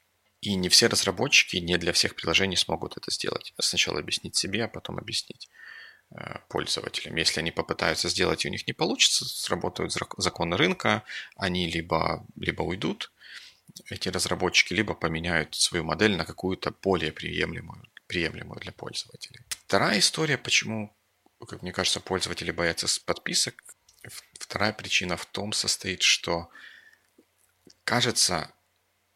И 0.41 0.55
не 0.55 0.69
все 0.69 0.87
разработчики 0.87 1.57
не 1.57 1.77
для 1.79 1.93
всех 1.93 2.15
приложений 2.15 2.57
смогут 2.57 2.97
это 2.97 3.11
сделать. 3.11 3.53
Сначала 3.59 3.99
объяснить 3.99 4.37
себе, 4.37 4.65
а 4.65 4.69
потом 4.69 4.99
объяснить 4.99 5.49
э, 6.11 6.39
пользователям. 6.49 7.17
Если 7.17 7.41
они 7.41 7.51
попытаются 7.51 8.09
сделать 8.09 8.45
и 8.45 8.49
у 8.49 8.51
них 8.51 8.67
не 8.67 8.73
получится, 8.73 9.25
сработают 9.25 9.93
законы 10.17 10.57
рынка, 10.57 11.03
они 11.37 11.69
либо, 11.69 12.25
либо 12.37 12.63
уйдут, 12.63 13.11
эти 13.91 14.09
разработчики, 14.09 14.73
либо 14.73 14.95
поменяют 14.95 15.55
свою 15.55 15.85
модель 15.85 16.17
на 16.17 16.25
какую-то 16.25 16.71
более 16.71 17.13
приемлемую, 17.13 17.85
приемлемую 18.07 18.61
для 18.61 18.73
пользователей. 18.73 19.41
Вторая 19.49 19.99
история, 19.99 20.39
почему, 20.39 20.95
как 21.47 21.63
мне 21.63 21.73
кажется, 21.73 22.01
пользователи 22.01 22.51
боятся 22.51 22.87
подписок. 23.05 23.63
Вторая 24.39 24.73
причина 24.73 25.17
в 25.17 25.27
том 25.27 25.53
состоит, 25.53 26.03
что 26.03 26.49
кажется, 27.85 28.53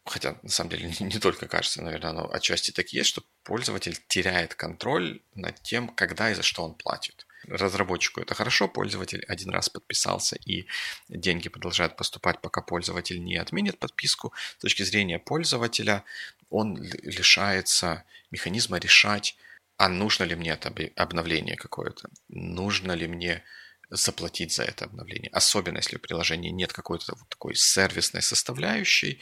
хотя 0.05 0.37
на 0.43 0.49
самом 0.49 0.71
деле 0.71 0.93
не, 0.99 1.05
не 1.07 1.19
только 1.19 1.47
кажется, 1.47 1.81
наверное, 1.81 2.13
но 2.13 2.31
отчасти 2.31 2.71
так 2.71 2.93
и 2.93 2.97
есть, 2.97 3.09
что 3.09 3.23
пользователь 3.43 3.97
теряет 4.07 4.55
контроль 4.55 5.21
над 5.35 5.61
тем, 5.61 5.89
когда 5.89 6.31
и 6.31 6.33
за 6.33 6.43
что 6.43 6.63
он 6.63 6.75
платит. 6.75 7.25
Разработчику 7.47 8.21
это 8.21 8.35
хорошо, 8.35 8.69
пользователь 8.69 9.23
один 9.27 9.49
раз 9.49 9.67
подписался 9.69 10.37
и 10.45 10.65
деньги 11.09 11.49
продолжают 11.49 11.97
поступать, 11.97 12.39
пока 12.41 12.61
пользователь 12.61 13.21
не 13.21 13.35
отменит 13.35 13.79
подписку. 13.79 14.33
С 14.57 14.61
точки 14.61 14.83
зрения 14.83 15.19
пользователя 15.19 16.05
он 16.49 16.81
лишается 16.81 18.05
механизма 18.31 18.77
решать, 18.77 19.35
а 19.77 19.89
нужно 19.89 20.23
ли 20.23 20.35
мне 20.35 20.51
это 20.51 20.73
обновление 20.95 21.57
какое-то, 21.57 22.09
нужно 22.29 22.93
ли 22.93 23.07
мне 23.07 23.43
заплатить 23.89 24.53
за 24.53 24.63
это 24.63 24.85
обновление. 24.85 25.29
Особенно 25.31 25.77
если 25.77 25.97
в 25.97 26.01
приложении 26.01 26.49
нет 26.49 26.71
какой-то 26.71 27.15
вот 27.15 27.27
такой 27.29 27.55
сервисной 27.55 28.21
составляющей, 28.21 29.19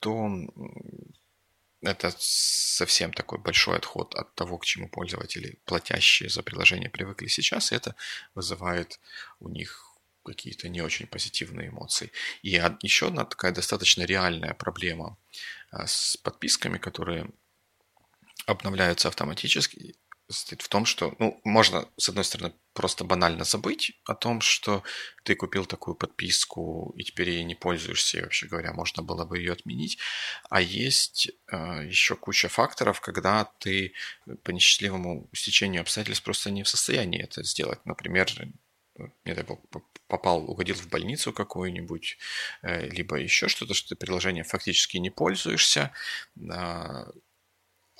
то 0.00 0.30
это 1.82 2.14
совсем 2.18 3.12
такой 3.12 3.38
большой 3.38 3.76
отход 3.76 4.14
от 4.14 4.34
того, 4.34 4.58
к 4.58 4.64
чему 4.64 4.88
пользователи, 4.88 5.58
платящие 5.64 6.28
за 6.28 6.42
приложение, 6.42 6.90
привыкли 6.90 7.28
сейчас, 7.28 7.72
и 7.72 7.76
это 7.76 7.94
вызывает 8.34 9.00
у 9.38 9.48
них 9.48 9.86
какие-то 10.24 10.68
не 10.68 10.82
очень 10.82 11.06
позитивные 11.06 11.68
эмоции. 11.68 12.12
И 12.42 12.50
еще 12.82 13.06
одна 13.06 13.24
такая 13.24 13.52
достаточно 13.52 14.02
реальная 14.02 14.52
проблема 14.54 15.16
а, 15.70 15.86
с 15.86 16.18
подписками, 16.18 16.76
которые 16.76 17.30
обновляются 18.46 19.08
автоматически, 19.08 19.96
состоит 20.32 20.62
в 20.62 20.68
том, 20.68 20.84
что, 20.84 21.14
ну, 21.18 21.40
можно, 21.44 21.88
с 21.96 22.08
одной 22.08 22.24
стороны, 22.24 22.54
просто 22.72 23.04
банально 23.04 23.44
забыть 23.44 23.92
о 24.04 24.14
том, 24.14 24.40
что 24.40 24.82
ты 25.24 25.34
купил 25.34 25.66
такую 25.66 25.94
подписку 25.94 26.94
и 26.96 27.02
теперь 27.02 27.30
ей 27.30 27.44
не 27.44 27.54
пользуешься, 27.54 28.18
и 28.18 28.22
вообще 28.22 28.46
говоря, 28.46 28.72
можно 28.72 29.02
было 29.02 29.24
бы 29.24 29.38
ее 29.38 29.52
отменить. 29.52 29.98
А 30.48 30.60
есть 30.60 31.30
э, 31.50 31.86
еще 31.86 32.16
куча 32.16 32.48
факторов, 32.48 33.00
когда 33.00 33.44
ты 33.58 33.92
по 34.42 34.50
несчастливому 34.50 35.28
стечению 35.32 35.82
обстоятельств 35.82 36.24
просто 36.24 36.50
не 36.50 36.62
в 36.62 36.68
состоянии 36.68 37.22
это 37.22 37.42
сделать. 37.42 37.84
Например, 37.84 38.26
не 39.24 39.34
дай 39.34 39.44
бог, 39.44 39.60
попал, 40.06 40.48
угодил 40.50 40.74
в 40.74 40.88
больницу 40.88 41.32
какую-нибудь, 41.32 42.18
э, 42.62 42.88
либо 42.88 43.16
еще 43.16 43.48
что-то, 43.48 43.74
что 43.74 43.90
ты 43.90 43.96
приложение 43.96 44.44
фактически 44.44 44.96
не 44.98 45.10
пользуешься, 45.10 45.92
э, 46.36 47.04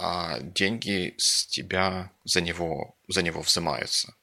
а 0.03 0.41
деньги 0.41 1.15
с 1.19 1.47
тебя 1.47 2.11
за 2.25 2.41
него, 2.41 2.97
за 3.09 3.23
него 3.23 3.43
взимаются. 3.43 4.15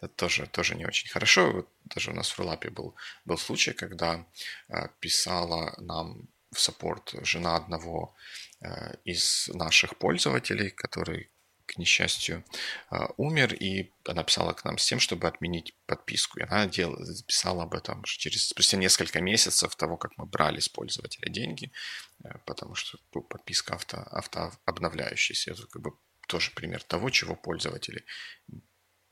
Это 0.00 0.08
тоже, 0.08 0.46
тоже 0.46 0.74
не 0.74 0.86
очень 0.86 1.08
хорошо. 1.08 1.52
Вот 1.52 1.68
даже 1.84 2.10
у 2.10 2.14
нас 2.14 2.30
в 2.30 2.38
Рулапе 2.38 2.70
был, 2.70 2.94
был 3.24 3.38
случай, 3.38 3.72
когда 3.72 4.26
э, 4.68 4.88
писала 5.00 5.74
нам 5.78 6.28
в 6.52 6.60
саппорт 6.60 7.14
жена 7.22 7.56
одного 7.56 8.14
э, 8.60 8.94
из 9.04 9.48
наших 9.54 9.96
пользователей, 9.96 10.70
который 10.70 11.30
к 11.70 11.78
несчастью, 11.78 12.44
а, 12.90 13.12
умер, 13.16 13.54
и 13.54 13.92
она 14.04 14.24
писала 14.24 14.52
к 14.52 14.64
нам 14.64 14.78
с 14.78 14.86
тем, 14.86 14.98
чтобы 14.98 15.28
отменить 15.28 15.74
подписку. 15.86 16.40
И 16.40 16.42
она 16.42 16.66
делала, 16.66 17.06
писала 17.26 17.62
об 17.62 17.74
этом 17.74 18.02
через 18.04 18.48
спустя 18.48 18.76
несколько 18.76 19.20
месяцев 19.20 19.76
того, 19.76 19.96
как 19.96 20.18
мы 20.18 20.26
брали 20.26 20.58
с 20.60 20.68
пользователя 20.68 21.30
деньги, 21.30 21.72
э, 22.24 22.28
потому 22.46 22.74
что 22.74 22.98
подписка 23.12 23.74
авто, 23.74 23.98
автообновляющаяся. 24.10 25.52
Это 25.52 25.66
как 25.66 25.82
бы 25.82 25.92
тоже 26.26 26.50
пример 26.52 26.82
того, 26.82 27.10
чего 27.10 27.36
пользователи 27.36 28.04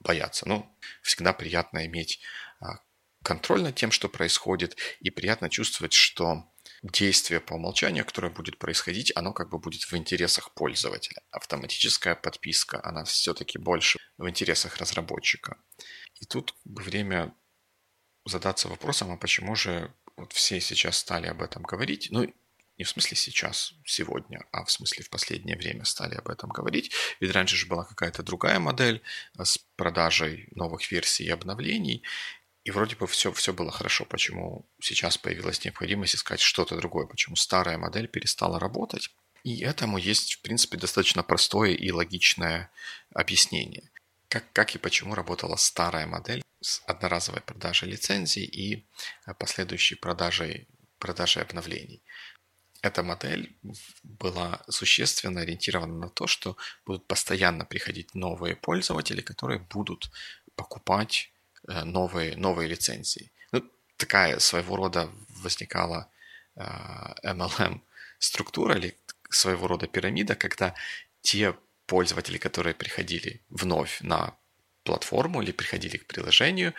боятся. 0.00 0.48
Ну, 0.48 0.76
всегда 1.02 1.32
приятно 1.32 1.86
иметь 1.86 2.20
а, 2.60 2.78
контроль 3.22 3.62
над 3.62 3.74
тем, 3.74 3.90
что 3.90 4.08
происходит, 4.08 4.76
и 5.00 5.10
приятно 5.10 5.48
чувствовать, 5.50 5.92
что 5.92 6.44
действие 6.82 7.40
по 7.40 7.54
умолчанию, 7.54 8.04
которое 8.04 8.30
будет 8.30 8.58
происходить, 8.58 9.12
оно 9.16 9.32
как 9.32 9.50
бы 9.50 9.58
будет 9.58 9.82
в 9.82 9.96
интересах 9.96 10.52
пользователя. 10.54 11.22
Автоматическая 11.30 12.14
подписка, 12.14 12.80
она 12.84 13.04
все-таки 13.04 13.58
больше 13.58 13.98
в 14.16 14.28
интересах 14.28 14.76
разработчика. 14.76 15.56
И 16.20 16.24
тут 16.24 16.54
время 16.64 17.34
задаться 18.24 18.68
вопросом, 18.68 19.10
а 19.10 19.16
почему 19.16 19.54
же 19.54 19.92
вот 20.16 20.32
все 20.32 20.60
сейчас 20.60 20.98
стали 20.98 21.26
об 21.26 21.42
этом 21.42 21.62
говорить? 21.62 22.08
Ну, 22.10 22.32
не 22.78 22.84
в 22.84 22.88
смысле 22.88 23.16
сейчас, 23.16 23.74
сегодня, 23.84 24.46
а 24.52 24.64
в 24.64 24.70
смысле 24.70 25.02
в 25.02 25.10
последнее 25.10 25.56
время 25.56 25.84
стали 25.84 26.14
об 26.14 26.28
этом 26.28 26.48
говорить. 26.48 26.92
Ведь 27.18 27.32
раньше 27.32 27.56
же 27.56 27.66
была 27.66 27.84
какая-то 27.84 28.22
другая 28.22 28.60
модель 28.60 29.02
с 29.36 29.58
продажей 29.74 30.46
новых 30.52 30.90
версий 30.92 31.24
и 31.24 31.30
обновлений. 31.30 32.04
И 32.64 32.70
вроде 32.70 32.96
бы 32.96 33.06
все, 33.06 33.32
все 33.32 33.52
было 33.52 33.70
хорошо. 33.70 34.04
Почему 34.04 34.68
сейчас 34.80 35.16
появилась 35.16 35.64
необходимость 35.64 36.16
искать 36.16 36.40
что-то 36.40 36.76
другое? 36.76 37.06
Почему 37.06 37.36
старая 37.36 37.78
модель 37.78 38.08
перестала 38.08 38.58
работать? 38.58 39.10
И 39.44 39.62
этому 39.62 39.98
есть, 39.98 40.34
в 40.34 40.42
принципе, 40.42 40.76
достаточно 40.76 41.22
простое 41.22 41.70
и 41.70 41.90
логичное 41.90 42.70
объяснение. 43.14 43.90
Как, 44.28 44.52
как 44.52 44.74
и 44.74 44.78
почему 44.78 45.14
работала 45.14 45.56
старая 45.56 46.06
модель 46.06 46.42
с 46.60 46.82
одноразовой 46.86 47.40
продажей 47.40 47.88
лицензий 47.88 48.44
и 48.44 48.86
последующей 49.38 49.94
продажей, 49.94 50.68
продажей 50.98 51.42
обновлений. 51.42 52.02
Эта 52.82 53.02
модель 53.02 53.56
была 54.02 54.62
существенно 54.68 55.40
ориентирована 55.40 55.94
на 55.94 56.08
то, 56.10 56.26
что 56.26 56.56
будут 56.84 57.06
постоянно 57.06 57.64
приходить 57.64 58.14
новые 58.14 58.56
пользователи, 58.56 59.20
которые 59.20 59.60
будут 59.60 60.10
покупать 60.54 61.32
Э, 61.37 61.37
новые, 61.66 62.36
новые 62.36 62.68
лицензии. 62.68 63.30
Ну, 63.52 63.62
такая 63.96 64.38
своего 64.38 64.76
рода 64.76 65.10
возникала 65.42 66.08
MLM 66.56 67.74
э, 67.74 67.80
структура 68.18 68.76
или 68.76 68.96
своего 69.30 69.68
рода 69.68 69.86
пирамида, 69.86 70.34
когда 70.34 70.74
те 71.22 71.54
пользователи, 71.86 72.38
которые 72.38 72.74
приходили 72.74 73.42
вновь 73.48 74.00
на 74.00 74.36
платформу 74.84 75.42
или 75.42 75.52
приходили 75.52 75.98
к 75.98 76.06
приложению, 76.06 76.74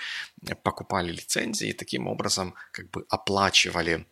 покупали 0.64 1.12
лицензии 1.12 1.70
и 1.70 1.74
таким 1.74 2.08
образом 2.08 2.56
как 2.72 2.90
бы 2.90 3.06
оплачивали 3.10 4.08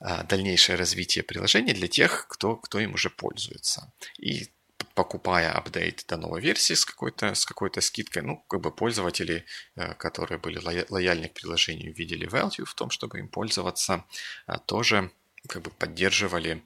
э, 0.00 0.24
дальнейшее 0.24 0.76
развитие 0.76 1.22
приложения 1.22 1.74
для 1.74 1.88
тех, 1.88 2.26
кто, 2.28 2.56
кто 2.56 2.80
им 2.80 2.94
уже 2.94 3.10
пользуется. 3.10 3.92
И 4.18 4.48
покупая 4.94 5.52
апдейт 5.52 6.04
до 6.08 6.16
новой 6.16 6.40
версии 6.40 6.74
с 6.74 6.84
какой-то 6.84 7.34
с 7.34 7.44
какой-то 7.44 7.80
скидкой, 7.80 8.22
ну, 8.22 8.44
как 8.48 8.60
бы 8.60 8.70
пользователи, 8.70 9.44
э, 9.76 9.94
которые 9.94 10.38
были 10.38 10.60
лояльны 10.88 11.28
к 11.28 11.34
приложению, 11.34 11.94
видели 11.94 12.28
value 12.28 12.64
в 12.64 12.74
том, 12.74 12.90
чтобы 12.90 13.18
им 13.18 13.28
пользоваться, 13.28 14.04
э, 14.46 14.54
тоже 14.66 15.10
как 15.48 15.62
бы 15.62 15.70
поддерживали 15.70 16.62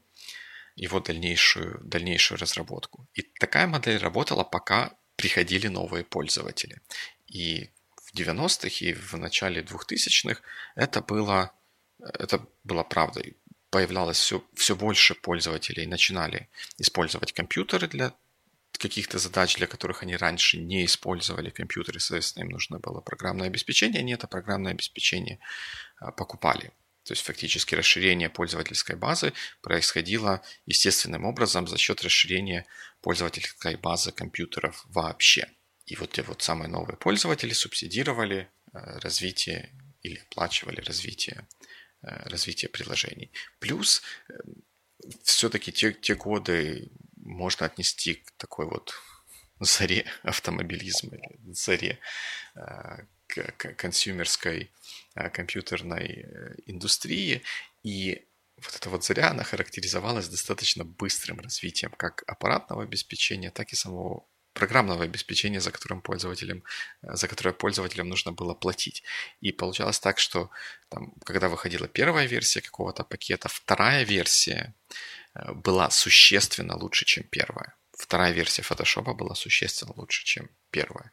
его 0.77 1.01
дальнейшую, 1.01 1.81
дальнейшую 1.83 2.39
разработку. 2.39 3.09
И 3.15 3.23
такая 3.41 3.67
модель 3.67 3.99
работала, 3.99 4.45
пока 4.45 4.93
приходили 5.17 5.67
новые 5.69 6.05
пользователи. 6.05 6.81
И 7.27 7.71
в 7.97 8.15
90-х 8.15 8.85
и 8.85 8.93
в 8.93 9.15
начале 9.15 9.63
2000-х 9.63 10.41
это 10.77 11.01
было, 11.01 11.53
это 11.99 12.47
было 12.63 12.85
правдой. 12.85 13.37
Появлялось 13.71 14.19
все, 14.19 14.43
все 14.55 14.75
больше 14.75 15.15
пользователей, 15.15 15.87
начинали 15.87 16.49
использовать 16.79 17.33
компьютеры 17.33 17.87
для 17.87 18.15
каких-то 18.79 19.19
задач, 19.19 19.57
для 19.57 19.67
которых 19.67 20.03
они 20.03 20.17
раньше 20.17 20.57
не 20.57 20.85
использовали 20.85 21.51
компьютеры, 21.51 22.01
соответственно, 22.01 22.45
им 22.45 22.51
нужно 22.51 22.79
было 22.79 23.01
программное 23.01 23.49
обеспечение, 23.49 24.01
они 24.01 24.13
это 24.13 24.27
программное 24.27 24.73
обеспечение 24.73 25.41
а, 25.99 26.13
покупали. 26.13 26.73
То 27.05 27.13
есть 27.13 27.23
фактически 27.23 27.75
расширение 27.75 28.29
пользовательской 28.29 28.95
базы 28.95 29.33
происходило 29.63 30.43
естественным 30.67 31.25
образом 31.25 31.67
за 31.67 31.79
счет 31.79 32.03
расширения 32.03 32.67
пользовательской 33.01 33.77
базы 33.77 34.13
компьютеров 34.13 34.85
вообще. 34.91 35.49
И 35.87 35.97
вот 35.97 36.13
те 36.13 36.23
вот 36.23 36.43
самые 36.43 36.69
новые 36.69 36.99
пользователи 36.99 37.55
субсидировали 37.55 38.51
э, 38.75 38.99
развитие 38.99 39.73
или 40.03 40.17
оплачивали 40.31 40.83
развитие, 40.83 41.47
э, 42.03 42.29
развитие 42.29 42.69
приложений. 42.69 43.31
Плюс 43.59 44.03
э, 44.29 44.35
все-таки 45.23 45.73
те, 45.73 45.93
те 45.93 46.15
годы 46.15 46.91
можно 47.17 47.67
отнести 47.67 48.15
к 48.15 48.31
такой 48.33 48.67
вот 48.67 48.95
заре 49.61 50.05
автомобилизма, 50.23 51.19
заре 51.47 51.99
консюмерской 53.77 54.71
э, 55.15 55.31
компьютерной 55.31 56.07
э, 56.07 56.55
индустрии. 56.67 57.43
И 57.83 58.25
вот 58.57 58.75
эта 58.75 58.91
вот 58.91 59.05
заря, 59.05 59.31
она 59.31 59.45
характеризовалась 59.45 60.29
достаточно 60.29 60.85
быстрым 60.85 61.41
развитием 61.41 61.93
как 61.97 62.25
аппаратного 62.27 62.83
обеспечения, 62.83 63.51
так 63.51 63.73
и 63.73 63.77
самого 63.77 64.27
программного 64.59 65.05
обеспечения, 65.05 65.61
за 65.61 65.71
которым 65.71 66.01
пользователям, 66.03 66.63
э, 67.03 67.17
за 67.17 67.29
которое 67.29 67.53
пользователям 67.53 68.09
нужно 68.09 68.33
было 68.33 68.55
платить. 68.55 69.03
И 69.41 69.53
получалось 69.53 70.01
так, 70.01 70.19
что 70.19 70.51
там, 70.89 71.13
когда 71.25 71.49
выходила 71.49 71.89
первая 71.89 72.29
версия 72.29 72.61
какого-то 72.61 73.05
пакета, 73.05 73.49
вторая 73.49 74.05
версия 74.05 74.75
была 75.55 75.91
существенно 75.91 76.77
лучше, 76.77 77.05
чем 77.05 77.25
первая. 77.25 77.75
Вторая 77.93 78.33
версия 78.33 78.63
Photoshop 78.63 79.15
была 79.15 79.35
существенно 79.35 79.93
лучше, 79.97 80.25
чем 80.25 80.49
первая 80.71 81.11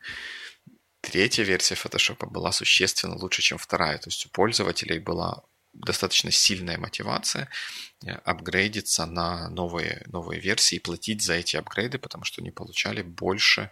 третья 1.06 1.44
версия 1.44 1.76
Photoshop 1.76 2.30
была 2.30 2.52
существенно 2.52 3.16
лучше, 3.16 3.42
чем 3.42 3.58
вторая. 3.58 3.98
То 3.98 4.10
есть 4.10 4.26
у 4.26 4.30
пользователей 4.30 5.00
была 5.00 5.44
достаточно 5.76 6.32
сильная 6.32 6.78
мотивация 6.78 7.50
э, 8.06 8.12
апгрейдиться 8.12 9.06
на 9.06 9.50
новые, 9.50 10.04
новые 10.08 10.40
версии 10.40 10.76
и 10.76 10.80
платить 10.80 11.22
за 11.22 11.34
эти 11.34 11.58
апгрейды, 11.58 11.98
потому 11.98 12.24
что 12.24 12.42
они 12.42 12.52
получали 12.52 13.02
больше 13.02 13.72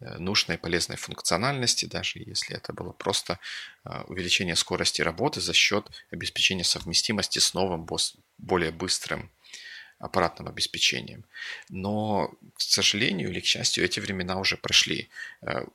э, 0.00 0.18
нужной 0.18 0.58
полезной 0.58 0.96
функциональности, 0.96 1.86
даже 1.86 2.18
если 2.18 2.56
это 2.56 2.72
было 2.72 2.92
просто 2.92 3.38
э, 3.84 4.02
увеличение 4.08 4.56
скорости 4.56 5.02
работы 5.02 5.40
за 5.40 5.54
счет 5.54 5.88
обеспечения 6.10 6.64
совместимости 6.64 7.38
с 7.38 7.54
новым, 7.54 7.86
более 8.38 8.72
быстрым 8.72 9.30
аппаратным 9.98 10.48
обеспечением. 10.48 11.24
Но, 11.70 12.34
к 12.54 12.60
сожалению 12.60 13.30
или 13.30 13.40
к 13.40 13.46
счастью, 13.46 13.82
эти 13.82 13.98
времена 13.98 14.38
уже 14.38 14.58
прошли. 14.58 15.08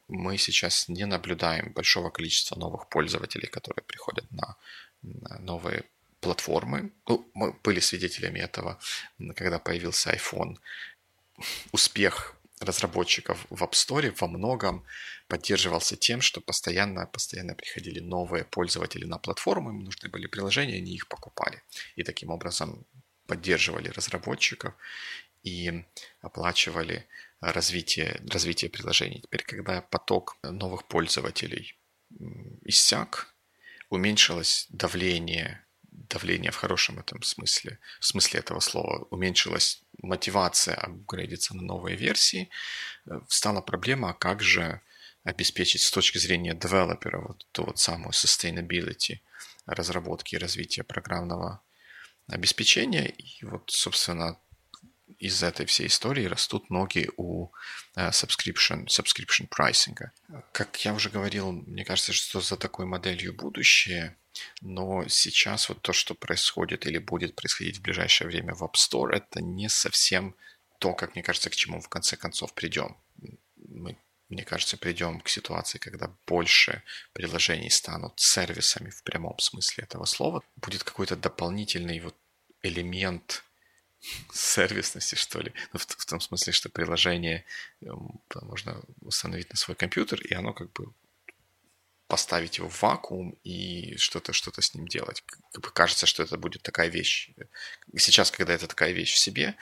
Мы 0.07 0.37
сейчас 0.37 0.87
не 0.87 1.07
наблюдаем 1.07 1.73
большого 1.73 2.11
количества 2.11 2.55
новых 2.55 2.87
пользователей, 2.87 3.47
которые 3.47 3.83
приходят 3.83 4.31
на 4.31 4.57
новые 5.01 5.83
платформы. 6.19 6.91
Ну, 7.07 7.29
мы 7.33 7.53
были 7.63 7.79
свидетелями 7.79 8.39
этого, 8.39 8.79
когда 9.35 9.59
появился 9.59 10.11
iPhone. 10.11 10.57
Успех 11.71 12.35
разработчиков 12.59 13.45
в 13.49 13.63
App 13.63 13.71
Store 13.71 14.15
во 14.19 14.27
многом 14.27 14.85
поддерживался 15.27 15.95
тем, 15.97 16.21
что 16.21 16.41
постоянно, 16.41 17.07
постоянно 17.07 17.55
приходили 17.55 17.99
новые 17.99 18.45
пользователи 18.45 19.05
на 19.05 19.17
платформу, 19.17 19.71
им 19.71 19.79
нужны 19.79 20.09
были 20.09 20.27
приложения, 20.27 20.77
они 20.77 20.93
их 20.93 21.07
покупали. 21.07 21.63
И 21.95 22.03
таким 22.03 22.29
образом 22.29 22.85
поддерживали 23.25 23.89
разработчиков 23.89 24.75
и 25.41 25.83
оплачивали 26.21 27.07
развитие, 27.39 28.21
развитие 28.29 28.69
приложений. 28.69 29.21
Теперь, 29.23 29.43
когда 29.43 29.81
поток 29.81 30.37
новых 30.43 30.87
пользователей 30.87 31.79
иссяк, 32.63 33.33
уменьшилось 33.91 34.67
давление, 34.69 35.63
давление 35.91 36.51
в 36.51 36.55
хорошем 36.55 36.99
этом 36.99 37.21
смысле, 37.21 37.77
в 37.99 38.05
смысле 38.05 38.39
этого 38.39 38.59
слова, 38.61 39.05
уменьшилась 39.11 39.83
мотивация 40.01 40.75
апгрейдиться 40.75 41.55
на 41.55 41.61
новые 41.61 41.97
версии, 41.97 42.49
стала 43.27 43.61
проблема, 43.61 44.11
а 44.11 44.13
как 44.13 44.41
же 44.41 44.81
обеспечить 45.23 45.81
с 45.81 45.91
точки 45.91 46.17
зрения 46.17 46.53
девелопера 46.53 47.19
вот 47.19 47.45
ту 47.51 47.65
вот 47.65 47.77
самую 47.77 48.11
sustainability 48.11 49.19
разработки 49.65 50.35
и 50.35 50.39
развития 50.39 50.83
программного 50.83 51.61
обеспечения. 52.27 53.07
И 53.07 53.43
вот, 53.45 53.69
собственно, 53.69 54.39
из 55.21 55.43
этой 55.43 55.67
всей 55.67 55.87
истории 55.87 56.25
растут 56.25 56.69
ноги 56.71 57.09
у 57.15 57.51
uh, 57.95 58.09
subscription, 58.09 58.87
subscription 58.87 59.47
pricing. 59.47 60.09
Как 60.51 60.83
я 60.83 60.93
уже 60.93 61.09
говорил, 61.09 61.51
мне 61.51 61.85
кажется, 61.85 62.11
что 62.11 62.41
за 62.41 62.57
такой 62.57 62.85
моделью 62.85 63.33
будущее, 63.33 64.17
но 64.61 65.07
сейчас 65.07 65.69
вот 65.69 65.81
то, 65.83 65.93
что 65.93 66.15
происходит 66.15 66.87
или 66.87 66.97
будет 66.97 67.35
происходить 67.35 67.77
в 67.77 67.81
ближайшее 67.81 68.27
время 68.27 68.55
в 68.55 68.63
App 68.63 68.73
Store, 68.73 69.11
это 69.11 69.41
не 69.41 69.69
совсем 69.69 70.35
то, 70.79 70.93
как 70.95 71.13
мне 71.13 71.23
кажется, 71.23 71.51
к 71.51 71.55
чему 71.55 71.79
в 71.81 71.89
конце 71.89 72.17
концов 72.17 72.53
придем. 72.53 72.97
Мы 73.55 73.97
мне 74.29 74.45
кажется, 74.45 74.77
придем 74.77 75.19
к 75.19 75.27
ситуации, 75.27 75.77
когда 75.77 76.09
больше 76.25 76.83
приложений 77.11 77.69
станут 77.69 78.17
сервисами 78.17 78.89
в 78.89 79.03
прямом 79.03 79.37
смысле 79.39 79.83
этого 79.83 80.05
слова. 80.05 80.41
Будет 80.55 80.83
какой-то 80.83 81.17
дополнительный 81.17 81.99
вот 81.99 82.15
элемент 82.63 83.43
сервисности, 84.33 85.15
что 85.15 85.39
ли. 85.39 85.53
Ну, 85.73 85.79
в, 85.79 85.85
в 85.85 86.05
том 86.05 86.19
смысле, 86.19 86.53
что 86.53 86.69
приложение 86.69 87.45
эм, 87.81 88.19
можно 88.41 88.81
установить 89.01 89.49
на 89.49 89.57
свой 89.57 89.75
компьютер, 89.75 90.21
и 90.21 90.33
оно 90.33 90.53
как 90.53 90.71
бы 90.73 90.93
поставить 92.07 92.57
его 92.57 92.67
в 92.67 92.81
вакуум 92.81 93.37
и 93.45 93.95
что-то 93.95 94.33
что-то 94.33 94.61
с 94.61 94.73
ним 94.75 94.85
делать. 94.85 95.23
Как 95.53 95.61
бы 95.63 95.71
кажется, 95.71 96.05
что 96.05 96.23
это 96.23 96.37
будет 96.37 96.61
такая 96.61 96.89
вещь. 96.89 97.31
Сейчас, 97.97 98.31
когда 98.31 98.53
это 98.53 98.67
такая 98.67 98.91
вещь 98.91 99.13
в 99.13 99.17
себе, 99.17 99.55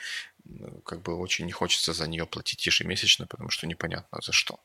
ну, 0.44 0.80
как 0.80 1.02
бы 1.02 1.16
очень 1.16 1.46
не 1.46 1.52
хочется 1.52 1.92
за 1.92 2.08
нее 2.08 2.26
платить 2.26 2.66
ежемесячно, 2.66 3.26
потому 3.26 3.50
что 3.50 3.68
непонятно 3.68 4.18
за 4.20 4.32
что 4.32 4.58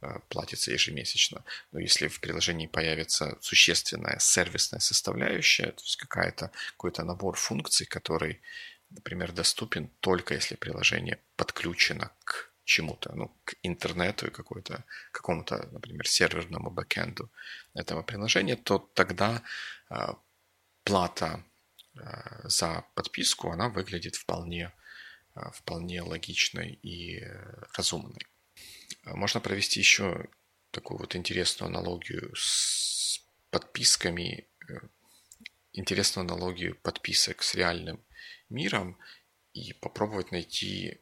э, 0.00 0.18
платится 0.28 0.72
ежемесячно. 0.72 1.44
Но 1.70 1.78
если 1.78 2.08
в 2.08 2.18
приложении 2.18 2.66
появится 2.66 3.38
существенная 3.40 4.18
сервисная 4.18 4.80
составляющая, 4.80 5.70
то 5.70 5.82
есть 5.82 5.96
какая-то, 5.96 6.50
какой-то 6.72 7.04
набор 7.04 7.36
функций, 7.36 7.86
который, 7.86 8.40
например, 8.90 9.32
доступен 9.32 9.88
только 10.00 10.34
если 10.34 10.56
приложение 10.56 11.18
подключено 11.36 12.10
к 12.24 12.50
чему-то, 12.64 13.14
ну, 13.14 13.34
к 13.44 13.54
интернету 13.62 14.26
и 14.26 14.30
какой-то, 14.30 14.84
какому-то, 15.12 15.68
например, 15.72 16.06
серверному 16.06 16.70
бэкенду 16.70 17.30
этого 17.74 18.02
приложения, 18.02 18.56
то 18.56 18.78
тогда 18.94 19.42
э, 19.90 20.14
плата 20.84 21.42
э, 21.94 22.48
за 22.48 22.84
подписку, 22.94 23.50
она 23.50 23.68
выглядит 23.68 24.16
вполне, 24.16 24.72
э, 25.34 25.40
вполне 25.54 26.02
логичной 26.02 26.78
и 26.82 27.24
разумной. 27.74 28.26
Можно 29.04 29.40
провести 29.40 29.80
еще 29.80 30.26
такую 30.70 30.98
вот 30.98 31.16
интересную 31.16 31.68
аналогию 31.70 32.30
с 32.36 33.24
подписками, 33.50 34.46
интересную 35.72 36.26
аналогию 36.26 36.76
подписок 36.82 37.42
с 37.42 37.54
реальным 37.54 37.98
миром 38.50 38.98
и 39.52 39.72
попробовать 39.72 40.32
найти 40.32 41.00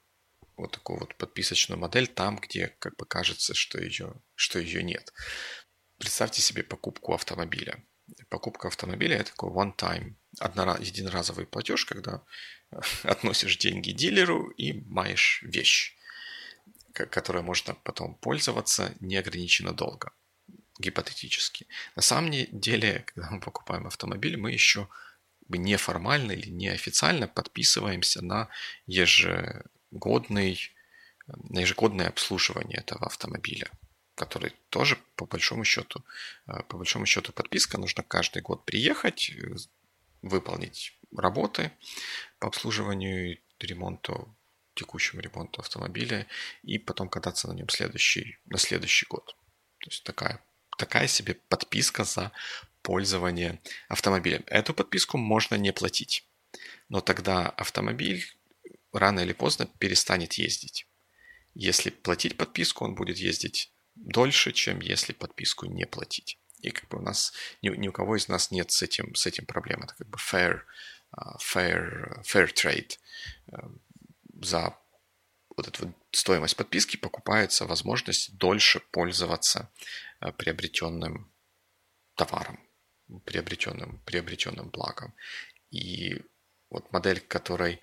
вот 0.57 0.73
такую 0.73 1.01
вот 1.01 1.15
подписочную 1.17 1.79
модель 1.79 2.07
там, 2.07 2.37
где 2.37 2.69
как 2.79 2.97
бы 2.97 3.05
кажется, 3.07 3.55
что 3.55 3.81
ее, 3.81 4.15
что 4.35 4.59
ее 4.59 4.83
нет. 4.83 5.13
Представьте 5.99 6.43
себе 6.43 6.63
покупку 6.63 7.15
автомобиля. 7.15 7.85
Покупка 8.29 8.69
автомобиля– 8.69 9.17
это 9.19 9.31
такой 9.31 9.51
one-time, 9.51 10.15
единоразовый 10.81 11.47
платеж, 11.47 11.85
когда 11.85 12.23
э, 12.71 12.81
относишь 13.03 13.59
деньги 13.59 13.91
дилеру 13.91 14.49
и 14.51 14.81
маешь 14.85 15.43
вещь, 15.43 15.97
которой 16.93 17.43
можно 17.43 17.75
потом 17.75 18.15
пользоваться 18.15 18.95
неограниченно 19.01 19.73
долго, 19.73 20.13
гипотетически. 20.79 21.67
На 21.97 22.03
самом 22.03 22.31
деле, 22.31 23.05
когда 23.07 23.31
мы 23.31 23.41
покупаем 23.41 23.87
автомобиль, 23.87 24.37
мы 24.37 24.53
еще 24.53 24.89
неформально 25.49 26.33
или 26.33 26.49
неофициально 26.51 27.29
подписываемся 27.29 28.23
на 28.23 28.49
еже, 28.87 29.65
годный 29.91 30.59
на 31.27 31.61
ежегодное 31.61 32.09
обслуживание 32.09 32.79
этого 32.79 33.07
автомобиля, 33.07 33.69
который 34.15 34.53
тоже 34.71 34.99
по 35.17 35.27
большому 35.27 35.65
счету, 35.65 36.05
по 36.47 36.77
большому 36.77 37.07
счету 37.07 37.33
подписка, 37.33 37.79
нужно 37.79 38.03
каждый 38.03 38.43
год 38.43 38.65
приехать, 38.65 39.33
выполнить 40.23 40.99
работы 41.17 41.73
по 42.39 42.49
обслуживанию 42.49 43.37
и 43.37 43.41
ремонту, 43.61 44.37
текущему 44.75 45.21
ремонту 45.21 45.61
автомобиля 45.61 46.27
и 46.63 46.79
потом 46.79 47.09
кататься 47.09 47.49
на 47.49 47.55
нем 47.55 47.69
следующий, 47.69 48.39
на 48.45 48.59
следующий 48.59 49.07
год. 49.09 49.37
То 49.81 49.91
есть 49.91 50.05
такая, 50.05 50.45
такая 50.79 51.09
себе 51.09 51.35
подписка 51.49 52.05
за 52.05 52.33
пользование 52.87 53.61
автомобилем. 53.89 54.45
Эту 54.47 54.73
подписку 54.73 55.19
можно 55.19 55.57
не 55.57 55.73
платить, 55.73 56.25
но 56.89 57.01
тогда 57.01 57.49
автомобиль 57.49 58.25
рано 58.93 59.21
или 59.21 59.33
поздно 59.33 59.67
перестанет 59.81 60.35
ездить. 60.35 60.87
Если 61.55 61.91
платить 61.91 62.37
подписку, 62.37 62.85
он 62.85 62.95
будет 62.95 63.19
ездить 63.19 63.73
дольше, 63.97 64.53
чем 64.53 64.79
если 64.79 65.13
подписку 65.13 65.67
не 65.67 65.85
платить. 65.85 66.39
И 66.61 66.71
как 66.71 66.89
бы 66.89 66.99
у 66.99 67.03
нас 67.03 67.33
ни, 67.61 67.71
ни 67.71 67.89
у 67.89 67.93
кого 67.93 68.15
из 68.17 68.29
нас 68.29 68.53
нет 68.53 68.71
с 68.71 68.83
этим, 68.83 69.17
с 69.17 69.27
этим 69.27 69.47
проблем. 69.47 69.83
Это 69.83 69.95
как 69.97 70.09
бы 70.09 70.19
fair, 70.19 70.61
uh, 71.19 71.37
fair, 71.43 72.23
fair 72.23 72.47
trade. 72.55 72.99
Uh, 73.51 73.79
за 74.43 74.79
вот 75.57 75.67
эту 75.67 75.87
вот 75.87 75.97
стоимость 76.13 76.57
подписки 76.57 76.97
покупается 76.97 77.67
возможность 77.67 78.37
дольше 78.37 78.79
пользоваться 78.93 79.73
uh, 80.21 80.33
приобретенным 80.33 81.33
товаром, 82.15 82.59
приобретенным, 83.25 84.01
приобретенным 84.05 84.69
благом. 84.69 85.15
И 85.71 86.23
вот 86.71 86.93
модель, 86.93 87.21
которой 87.21 87.81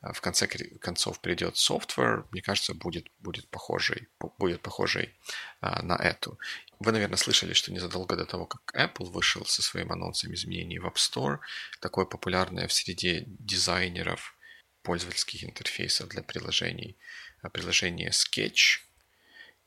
а, 0.00 0.12
в 0.12 0.20
конце 0.20 0.46
концов 0.46 1.20
придет 1.20 1.54
software, 1.54 2.24
мне 2.30 2.42
кажется, 2.42 2.74
будет, 2.74 3.06
будет 3.18 3.48
похожей, 3.48 4.08
будет 4.38 4.62
похожей 4.62 5.14
а, 5.60 5.82
на 5.82 5.94
эту. 5.94 6.38
Вы, 6.78 6.92
наверное, 6.92 7.16
слышали, 7.16 7.52
что 7.52 7.72
незадолго 7.72 8.16
до 8.16 8.24
того, 8.24 8.46
как 8.46 8.74
Apple 8.74 9.10
вышел 9.10 9.44
со 9.44 9.62
своим 9.62 9.92
анонсом 9.92 10.32
изменений 10.34 10.78
в 10.78 10.86
App 10.86 10.96
Store, 10.96 11.38
такое 11.80 12.06
популярное 12.06 12.66
в 12.68 12.72
среде 12.72 13.24
дизайнеров 13.26 14.34
пользовательских 14.82 15.44
интерфейсов 15.44 16.08
для 16.08 16.22
приложений, 16.22 16.96
а, 17.42 17.50
приложение 17.50 18.10
Sketch 18.10 18.80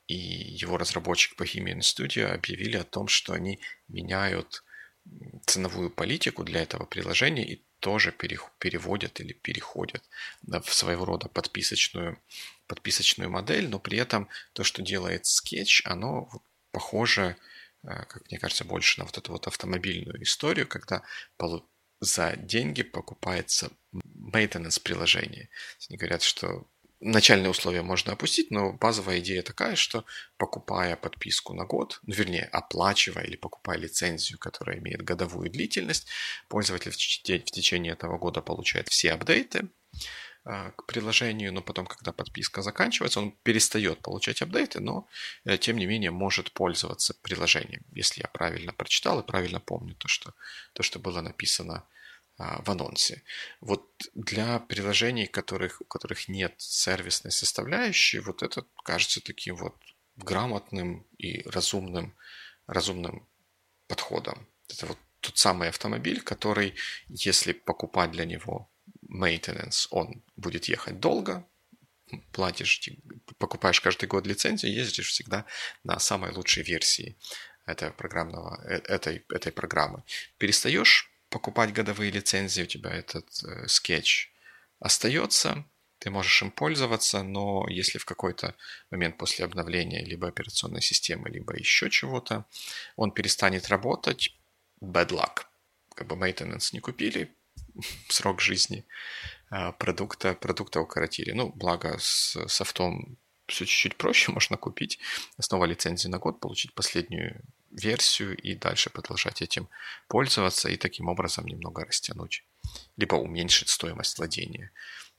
и 0.08 0.16
его 0.16 0.78
разработчик 0.78 1.40
Bohemian 1.40 1.80
Studio 1.80 2.26
объявили 2.26 2.78
о 2.78 2.84
том, 2.84 3.08
что 3.08 3.34
они 3.34 3.60
меняют 3.88 4.64
ценовую 5.46 5.90
политику 5.90 6.44
для 6.44 6.62
этого 6.62 6.86
приложения 6.86 7.46
и 7.46 7.62
тоже 7.80 8.14
переводят 8.14 9.20
или 9.20 9.34
переходят 9.34 10.04
в 10.42 10.74
своего 10.74 11.06
рода 11.06 11.28
подписочную, 11.28 12.18
подписочную 12.68 13.30
модель, 13.30 13.68
но 13.68 13.80
при 13.80 13.98
этом 13.98 14.30
то, 14.54 14.64
что 14.64 14.82
делает 14.82 15.26
Sketch, 15.26 15.82
оно 15.84 16.30
похоже, 16.72 17.36
э, 17.84 17.88
как 17.88 18.30
мне 18.30 18.40
кажется, 18.40 18.64
больше 18.64 19.00
на 19.00 19.06
вот 19.06 19.18
эту 19.18 19.32
вот 19.34 19.48
автомобильную 19.48 20.24
историю, 20.24 20.68
когда 20.68 21.04
за 22.00 22.36
деньги 22.36 22.84
покупается 22.84 23.72
maintenance 23.94 24.82
приложение. 24.82 25.50
Они 25.90 25.98
говорят, 25.98 26.22
что 26.22 26.68
начальные 27.04 27.50
условия 27.50 27.82
можно 27.82 28.14
опустить, 28.14 28.50
но 28.52 28.74
базовая 28.74 29.20
идея 29.20 29.44
такая, 29.44 29.76
что 29.76 30.06
покупая 30.38 30.96
подписку 30.96 31.54
на 31.54 31.66
год, 31.66 32.00
ну, 32.04 32.14
вернее, 32.14 32.46
оплачивая 32.46 33.24
или 33.24 33.36
покупая 33.36 33.78
лицензию, 33.78 34.40
которая 34.40 34.80
имеет 34.80 35.04
годовую 35.04 35.50
длительность, 35.50 36.08
пользователь 36.48 36.92
в 36.92 36.98
течение 36.98 37.94
этого 37.94 38.18
года 38.18 38.42
получает 38.42 38.88
все 38.88 39.12
апдейты 39.12 39.68
а, 40.46 40.72
к 40.72 40.86
приложению, 40.86 41.54
но 41.54 41.62
потом, 41.62 41.86
когда 41.86 42.12
подписка 42.12 42.62
заканчивается, 42.62 43.20
он 43.20 43.32
перестает 43.44 44.00
получать 44.02 44.42
апдейты, 44.42 44.80
но 44.80 45.08
э, 45.46 45.58
тем 45.58 45.78
не 45.78 45.86
менее 45.86 46.12
может 46.12 46.52
пользоваться 46.52 47.14
приложением, 47.22 47.84
если 47.92 48.22
я 48.22 48.28
правильно 48.28 48.74
прочитал 48.74 49.20
и 49.20 49.26
правильно 49.26 49.60
помню 49.60 49.96
то, 49.96 50.08
что, 50.08 50.34
то, 50.74 50.84
что 50.84 51.00
было 51.00 51.22
написано 51.22 51.86
в 52.64 52.72
анонсе. 52.72 53.24
Вот 53.62 53.86
для 54.14 54.60
приложений, 54.60 55.28
которых, 55.28 55.82
у 55.82 55.86
которых 55.86 56.28
нет 56.28 56.54
сервисной 56.58 57.32
составляющей, 57.32 58.20
вот 58.20 58.44
это 58.44 58.66
кажется 58.84 59.22
таким 59.22 59.56
вот 59.56 59.76
грамотным 60.16 61.06
и 61.18 61.42
разумным, 61.50 62.16
разумным 62.68 63.28
подходом. 63.88 64.48
Это 64.70 64.86
вот 64.86 64.98
тот 65.20 65.38
самый 65.38 65.70
автомобиль, 65.70 66.22
который, 66.22 66.76
если 67.08 67.54
покупать 67.54 68.12
для 68.12 68.26
него 68.26 68.70
maintenance, 69.10 69.88
он 69.90 70.24
будет 70.36 70.66
ехать 70.66 71.00
долго, 71.00 71.46
платишь, 72.32 72.90
покупаешь 73.38 73.82
каждый 73.82 74.08
год 74.08 74.28
лицензию, 74.28 74.74
ездишь 74.74 75.10
всегда 75.10 75.46
на 75.84 76.00
самой 76.00 76.32
лучшей 76.32 76.64
версии 76.64 77.16
этого 77.66 77.92
программного, 77.92 78.62
э, 78.66 78.82
этой, 78.88 79.26
этой 79.30 79.52
программы. 79.52 80.04
Перестаешь 80.38 81.13
покупать 81.34 81.74
годовые 81.74 82.12
лицензии, 82.12 82.62
у 82.62 82.68
тебя 82.68 82.92
этот 82.92 83.28
э, 83.44 83.68
скетч 83.68 84.32
остается, 84.80 85.66
ты 85.98 86.12
можешь 86.12 86.42
им 86.44 86.52
пользоваться, 86.52 87.24
но 87.24 87.66
если 87.70 87.98
в 87.98 88.06
какой-то 88.06 88.56
момент 88.92 89.18
после 89.18 89.46
обновления 89.46 90.06
либо 90.06 90.28
операционной 90.28 90.82
системы, 90.82 91.30
либо 91.30 91.58
еще 91.58 91.90
чего-то, 91.90 92.46
он 92.98 93.12
перестанет 93.12 93.70
работать, 93.70 94.38
bad 94.80 95.10
luck. 95.10 95.46
Как 95.96 96.08
бы 96.08 96.16
maintenance 96.16 96.70
не 96.74 96.82
купили, 96.82 97.36
срок 98.10 98.42
жизни 98.42 98.86
а, 99.50 99.72
продукта, 99.72 100.36
продукта 100.36 100.82
укоротили. 100.82 101.32
Ну, 101.32 101.52
благо 101.56 101.98
с 101.98 102.38
софтом 102.48 103.18
все 103.48 103.66
чуть-чуть 103.66 103.98
проще, 103.98 104.32
можно 104.32 104.58
купить 104.58 105.00
снова 105.40 105.66
лицензию 105.66 106.12
на 106.12 106.20
год, 106.20 106.40
получить 106.40 106.74
последнюю 106.74 107.42
версию 107.74 108.38
и 108.38 108.56
дальше 108.56 108.90
продолжать 108.90 109.42
этим 109.42 109.70
пользоваться 110.08 110.70
и 110.70 110.78
таким 110.78 111.08
образом 111.08 111.46
немного 111.46 111.86
растянуть, 111.86 112.46
либо 112.98 113.16
уменьшить 113.16 113.70
стоимость 113.70 114.18
владения 114.18 114.72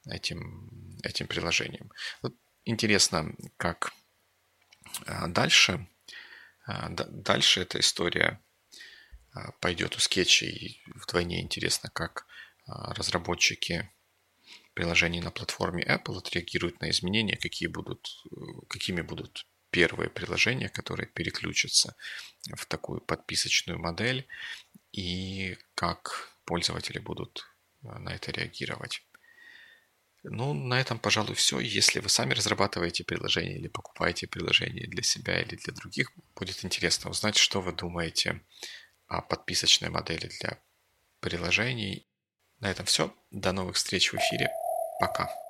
этим, 0.06 0.98
этим 1.02 1.26
приложением. 1.26 1.90
Вот 2.22 2.34
интересно, 2.64 3.34
как 3.56 3.92
а, 5.06 5.28
дальше, 5.28 5.88
а, 6.66 6.88
дальше 6.90 7.60
эта 7.60 7.80
история 7.80 8.40
а, 9.32 9.52
пойдет 9.60 9.96
у 9.96 10.00
скетча 10.00 10.46
и 10.46 10.80
вдвойне 10.86 11.40
интересно, 11.40 11.90
как 11.90 12.26
разработчики 12.66 13.90
приложений 14.72 15.20
на 15.20 15.30
платформе 15.30 15.84
Apple 15.84 16.16
отреагируют 16.16 16.80
на 16.80 16.88
изменения, 16.88 17.36
какие 17.36 17.68
будут, 17.68 18.08
какими 18.68 19.02
будут 19.02 19.46
первые 19.74 20.08
приложения, 20.08 20.68
которые 20.68 21.08
переключатся 21.08 21.96
в 22.54 22.64
такую 22.66 23.00
подписочную 23.00 23.76
модель 23.76 24.24
и 24.92 25.58
как 25.74 26.30
пользователи 26.44 27.00
будут 27.00 27.44
э, 27.82 27.88
на 27.98 28.14
это 28.14 28.30
реагировать. 28.30 29.02
Ну, 30.22 30.54
на 30.54 30.80
этом, 30.80 31.00
пожалуй, 31.00 31.34
все. 31.34 31.58
Если 31.58 31.98
вы 31.98 32.08
сами 32.08 32.34
разрабатываете 32.34 33.02
приложение 33.02 33.58
или 33.58 33.66
покупаете 33.66 34.28
приложение 34.28 34.86
для 34.86 35.02
себя 35.02 35.42
или 35.42 35.56
для 35.56 35.74
других, 35.74 36.12
будет 36.36 36.64
интересно 36.64 37.10
узнать, 37.10 37.36
что 37.36 37.60
вы 37.60 37.72
думаете 37.72 38.40
о 39.08 39.22
подписочной 39.22 39.90
модели 39.90 40.30
для 40.40 40.58
приложений. 41.18 42.06
На 42.60 42.70
этом 42.70 42.86
все. 42.86 43.12
До 43.32 43.50
новых 43.50 43.74
встреч 43.74 44.12
в 44.12 44.14
эфире. 44.14 44.50
Пока. 45.00 45.43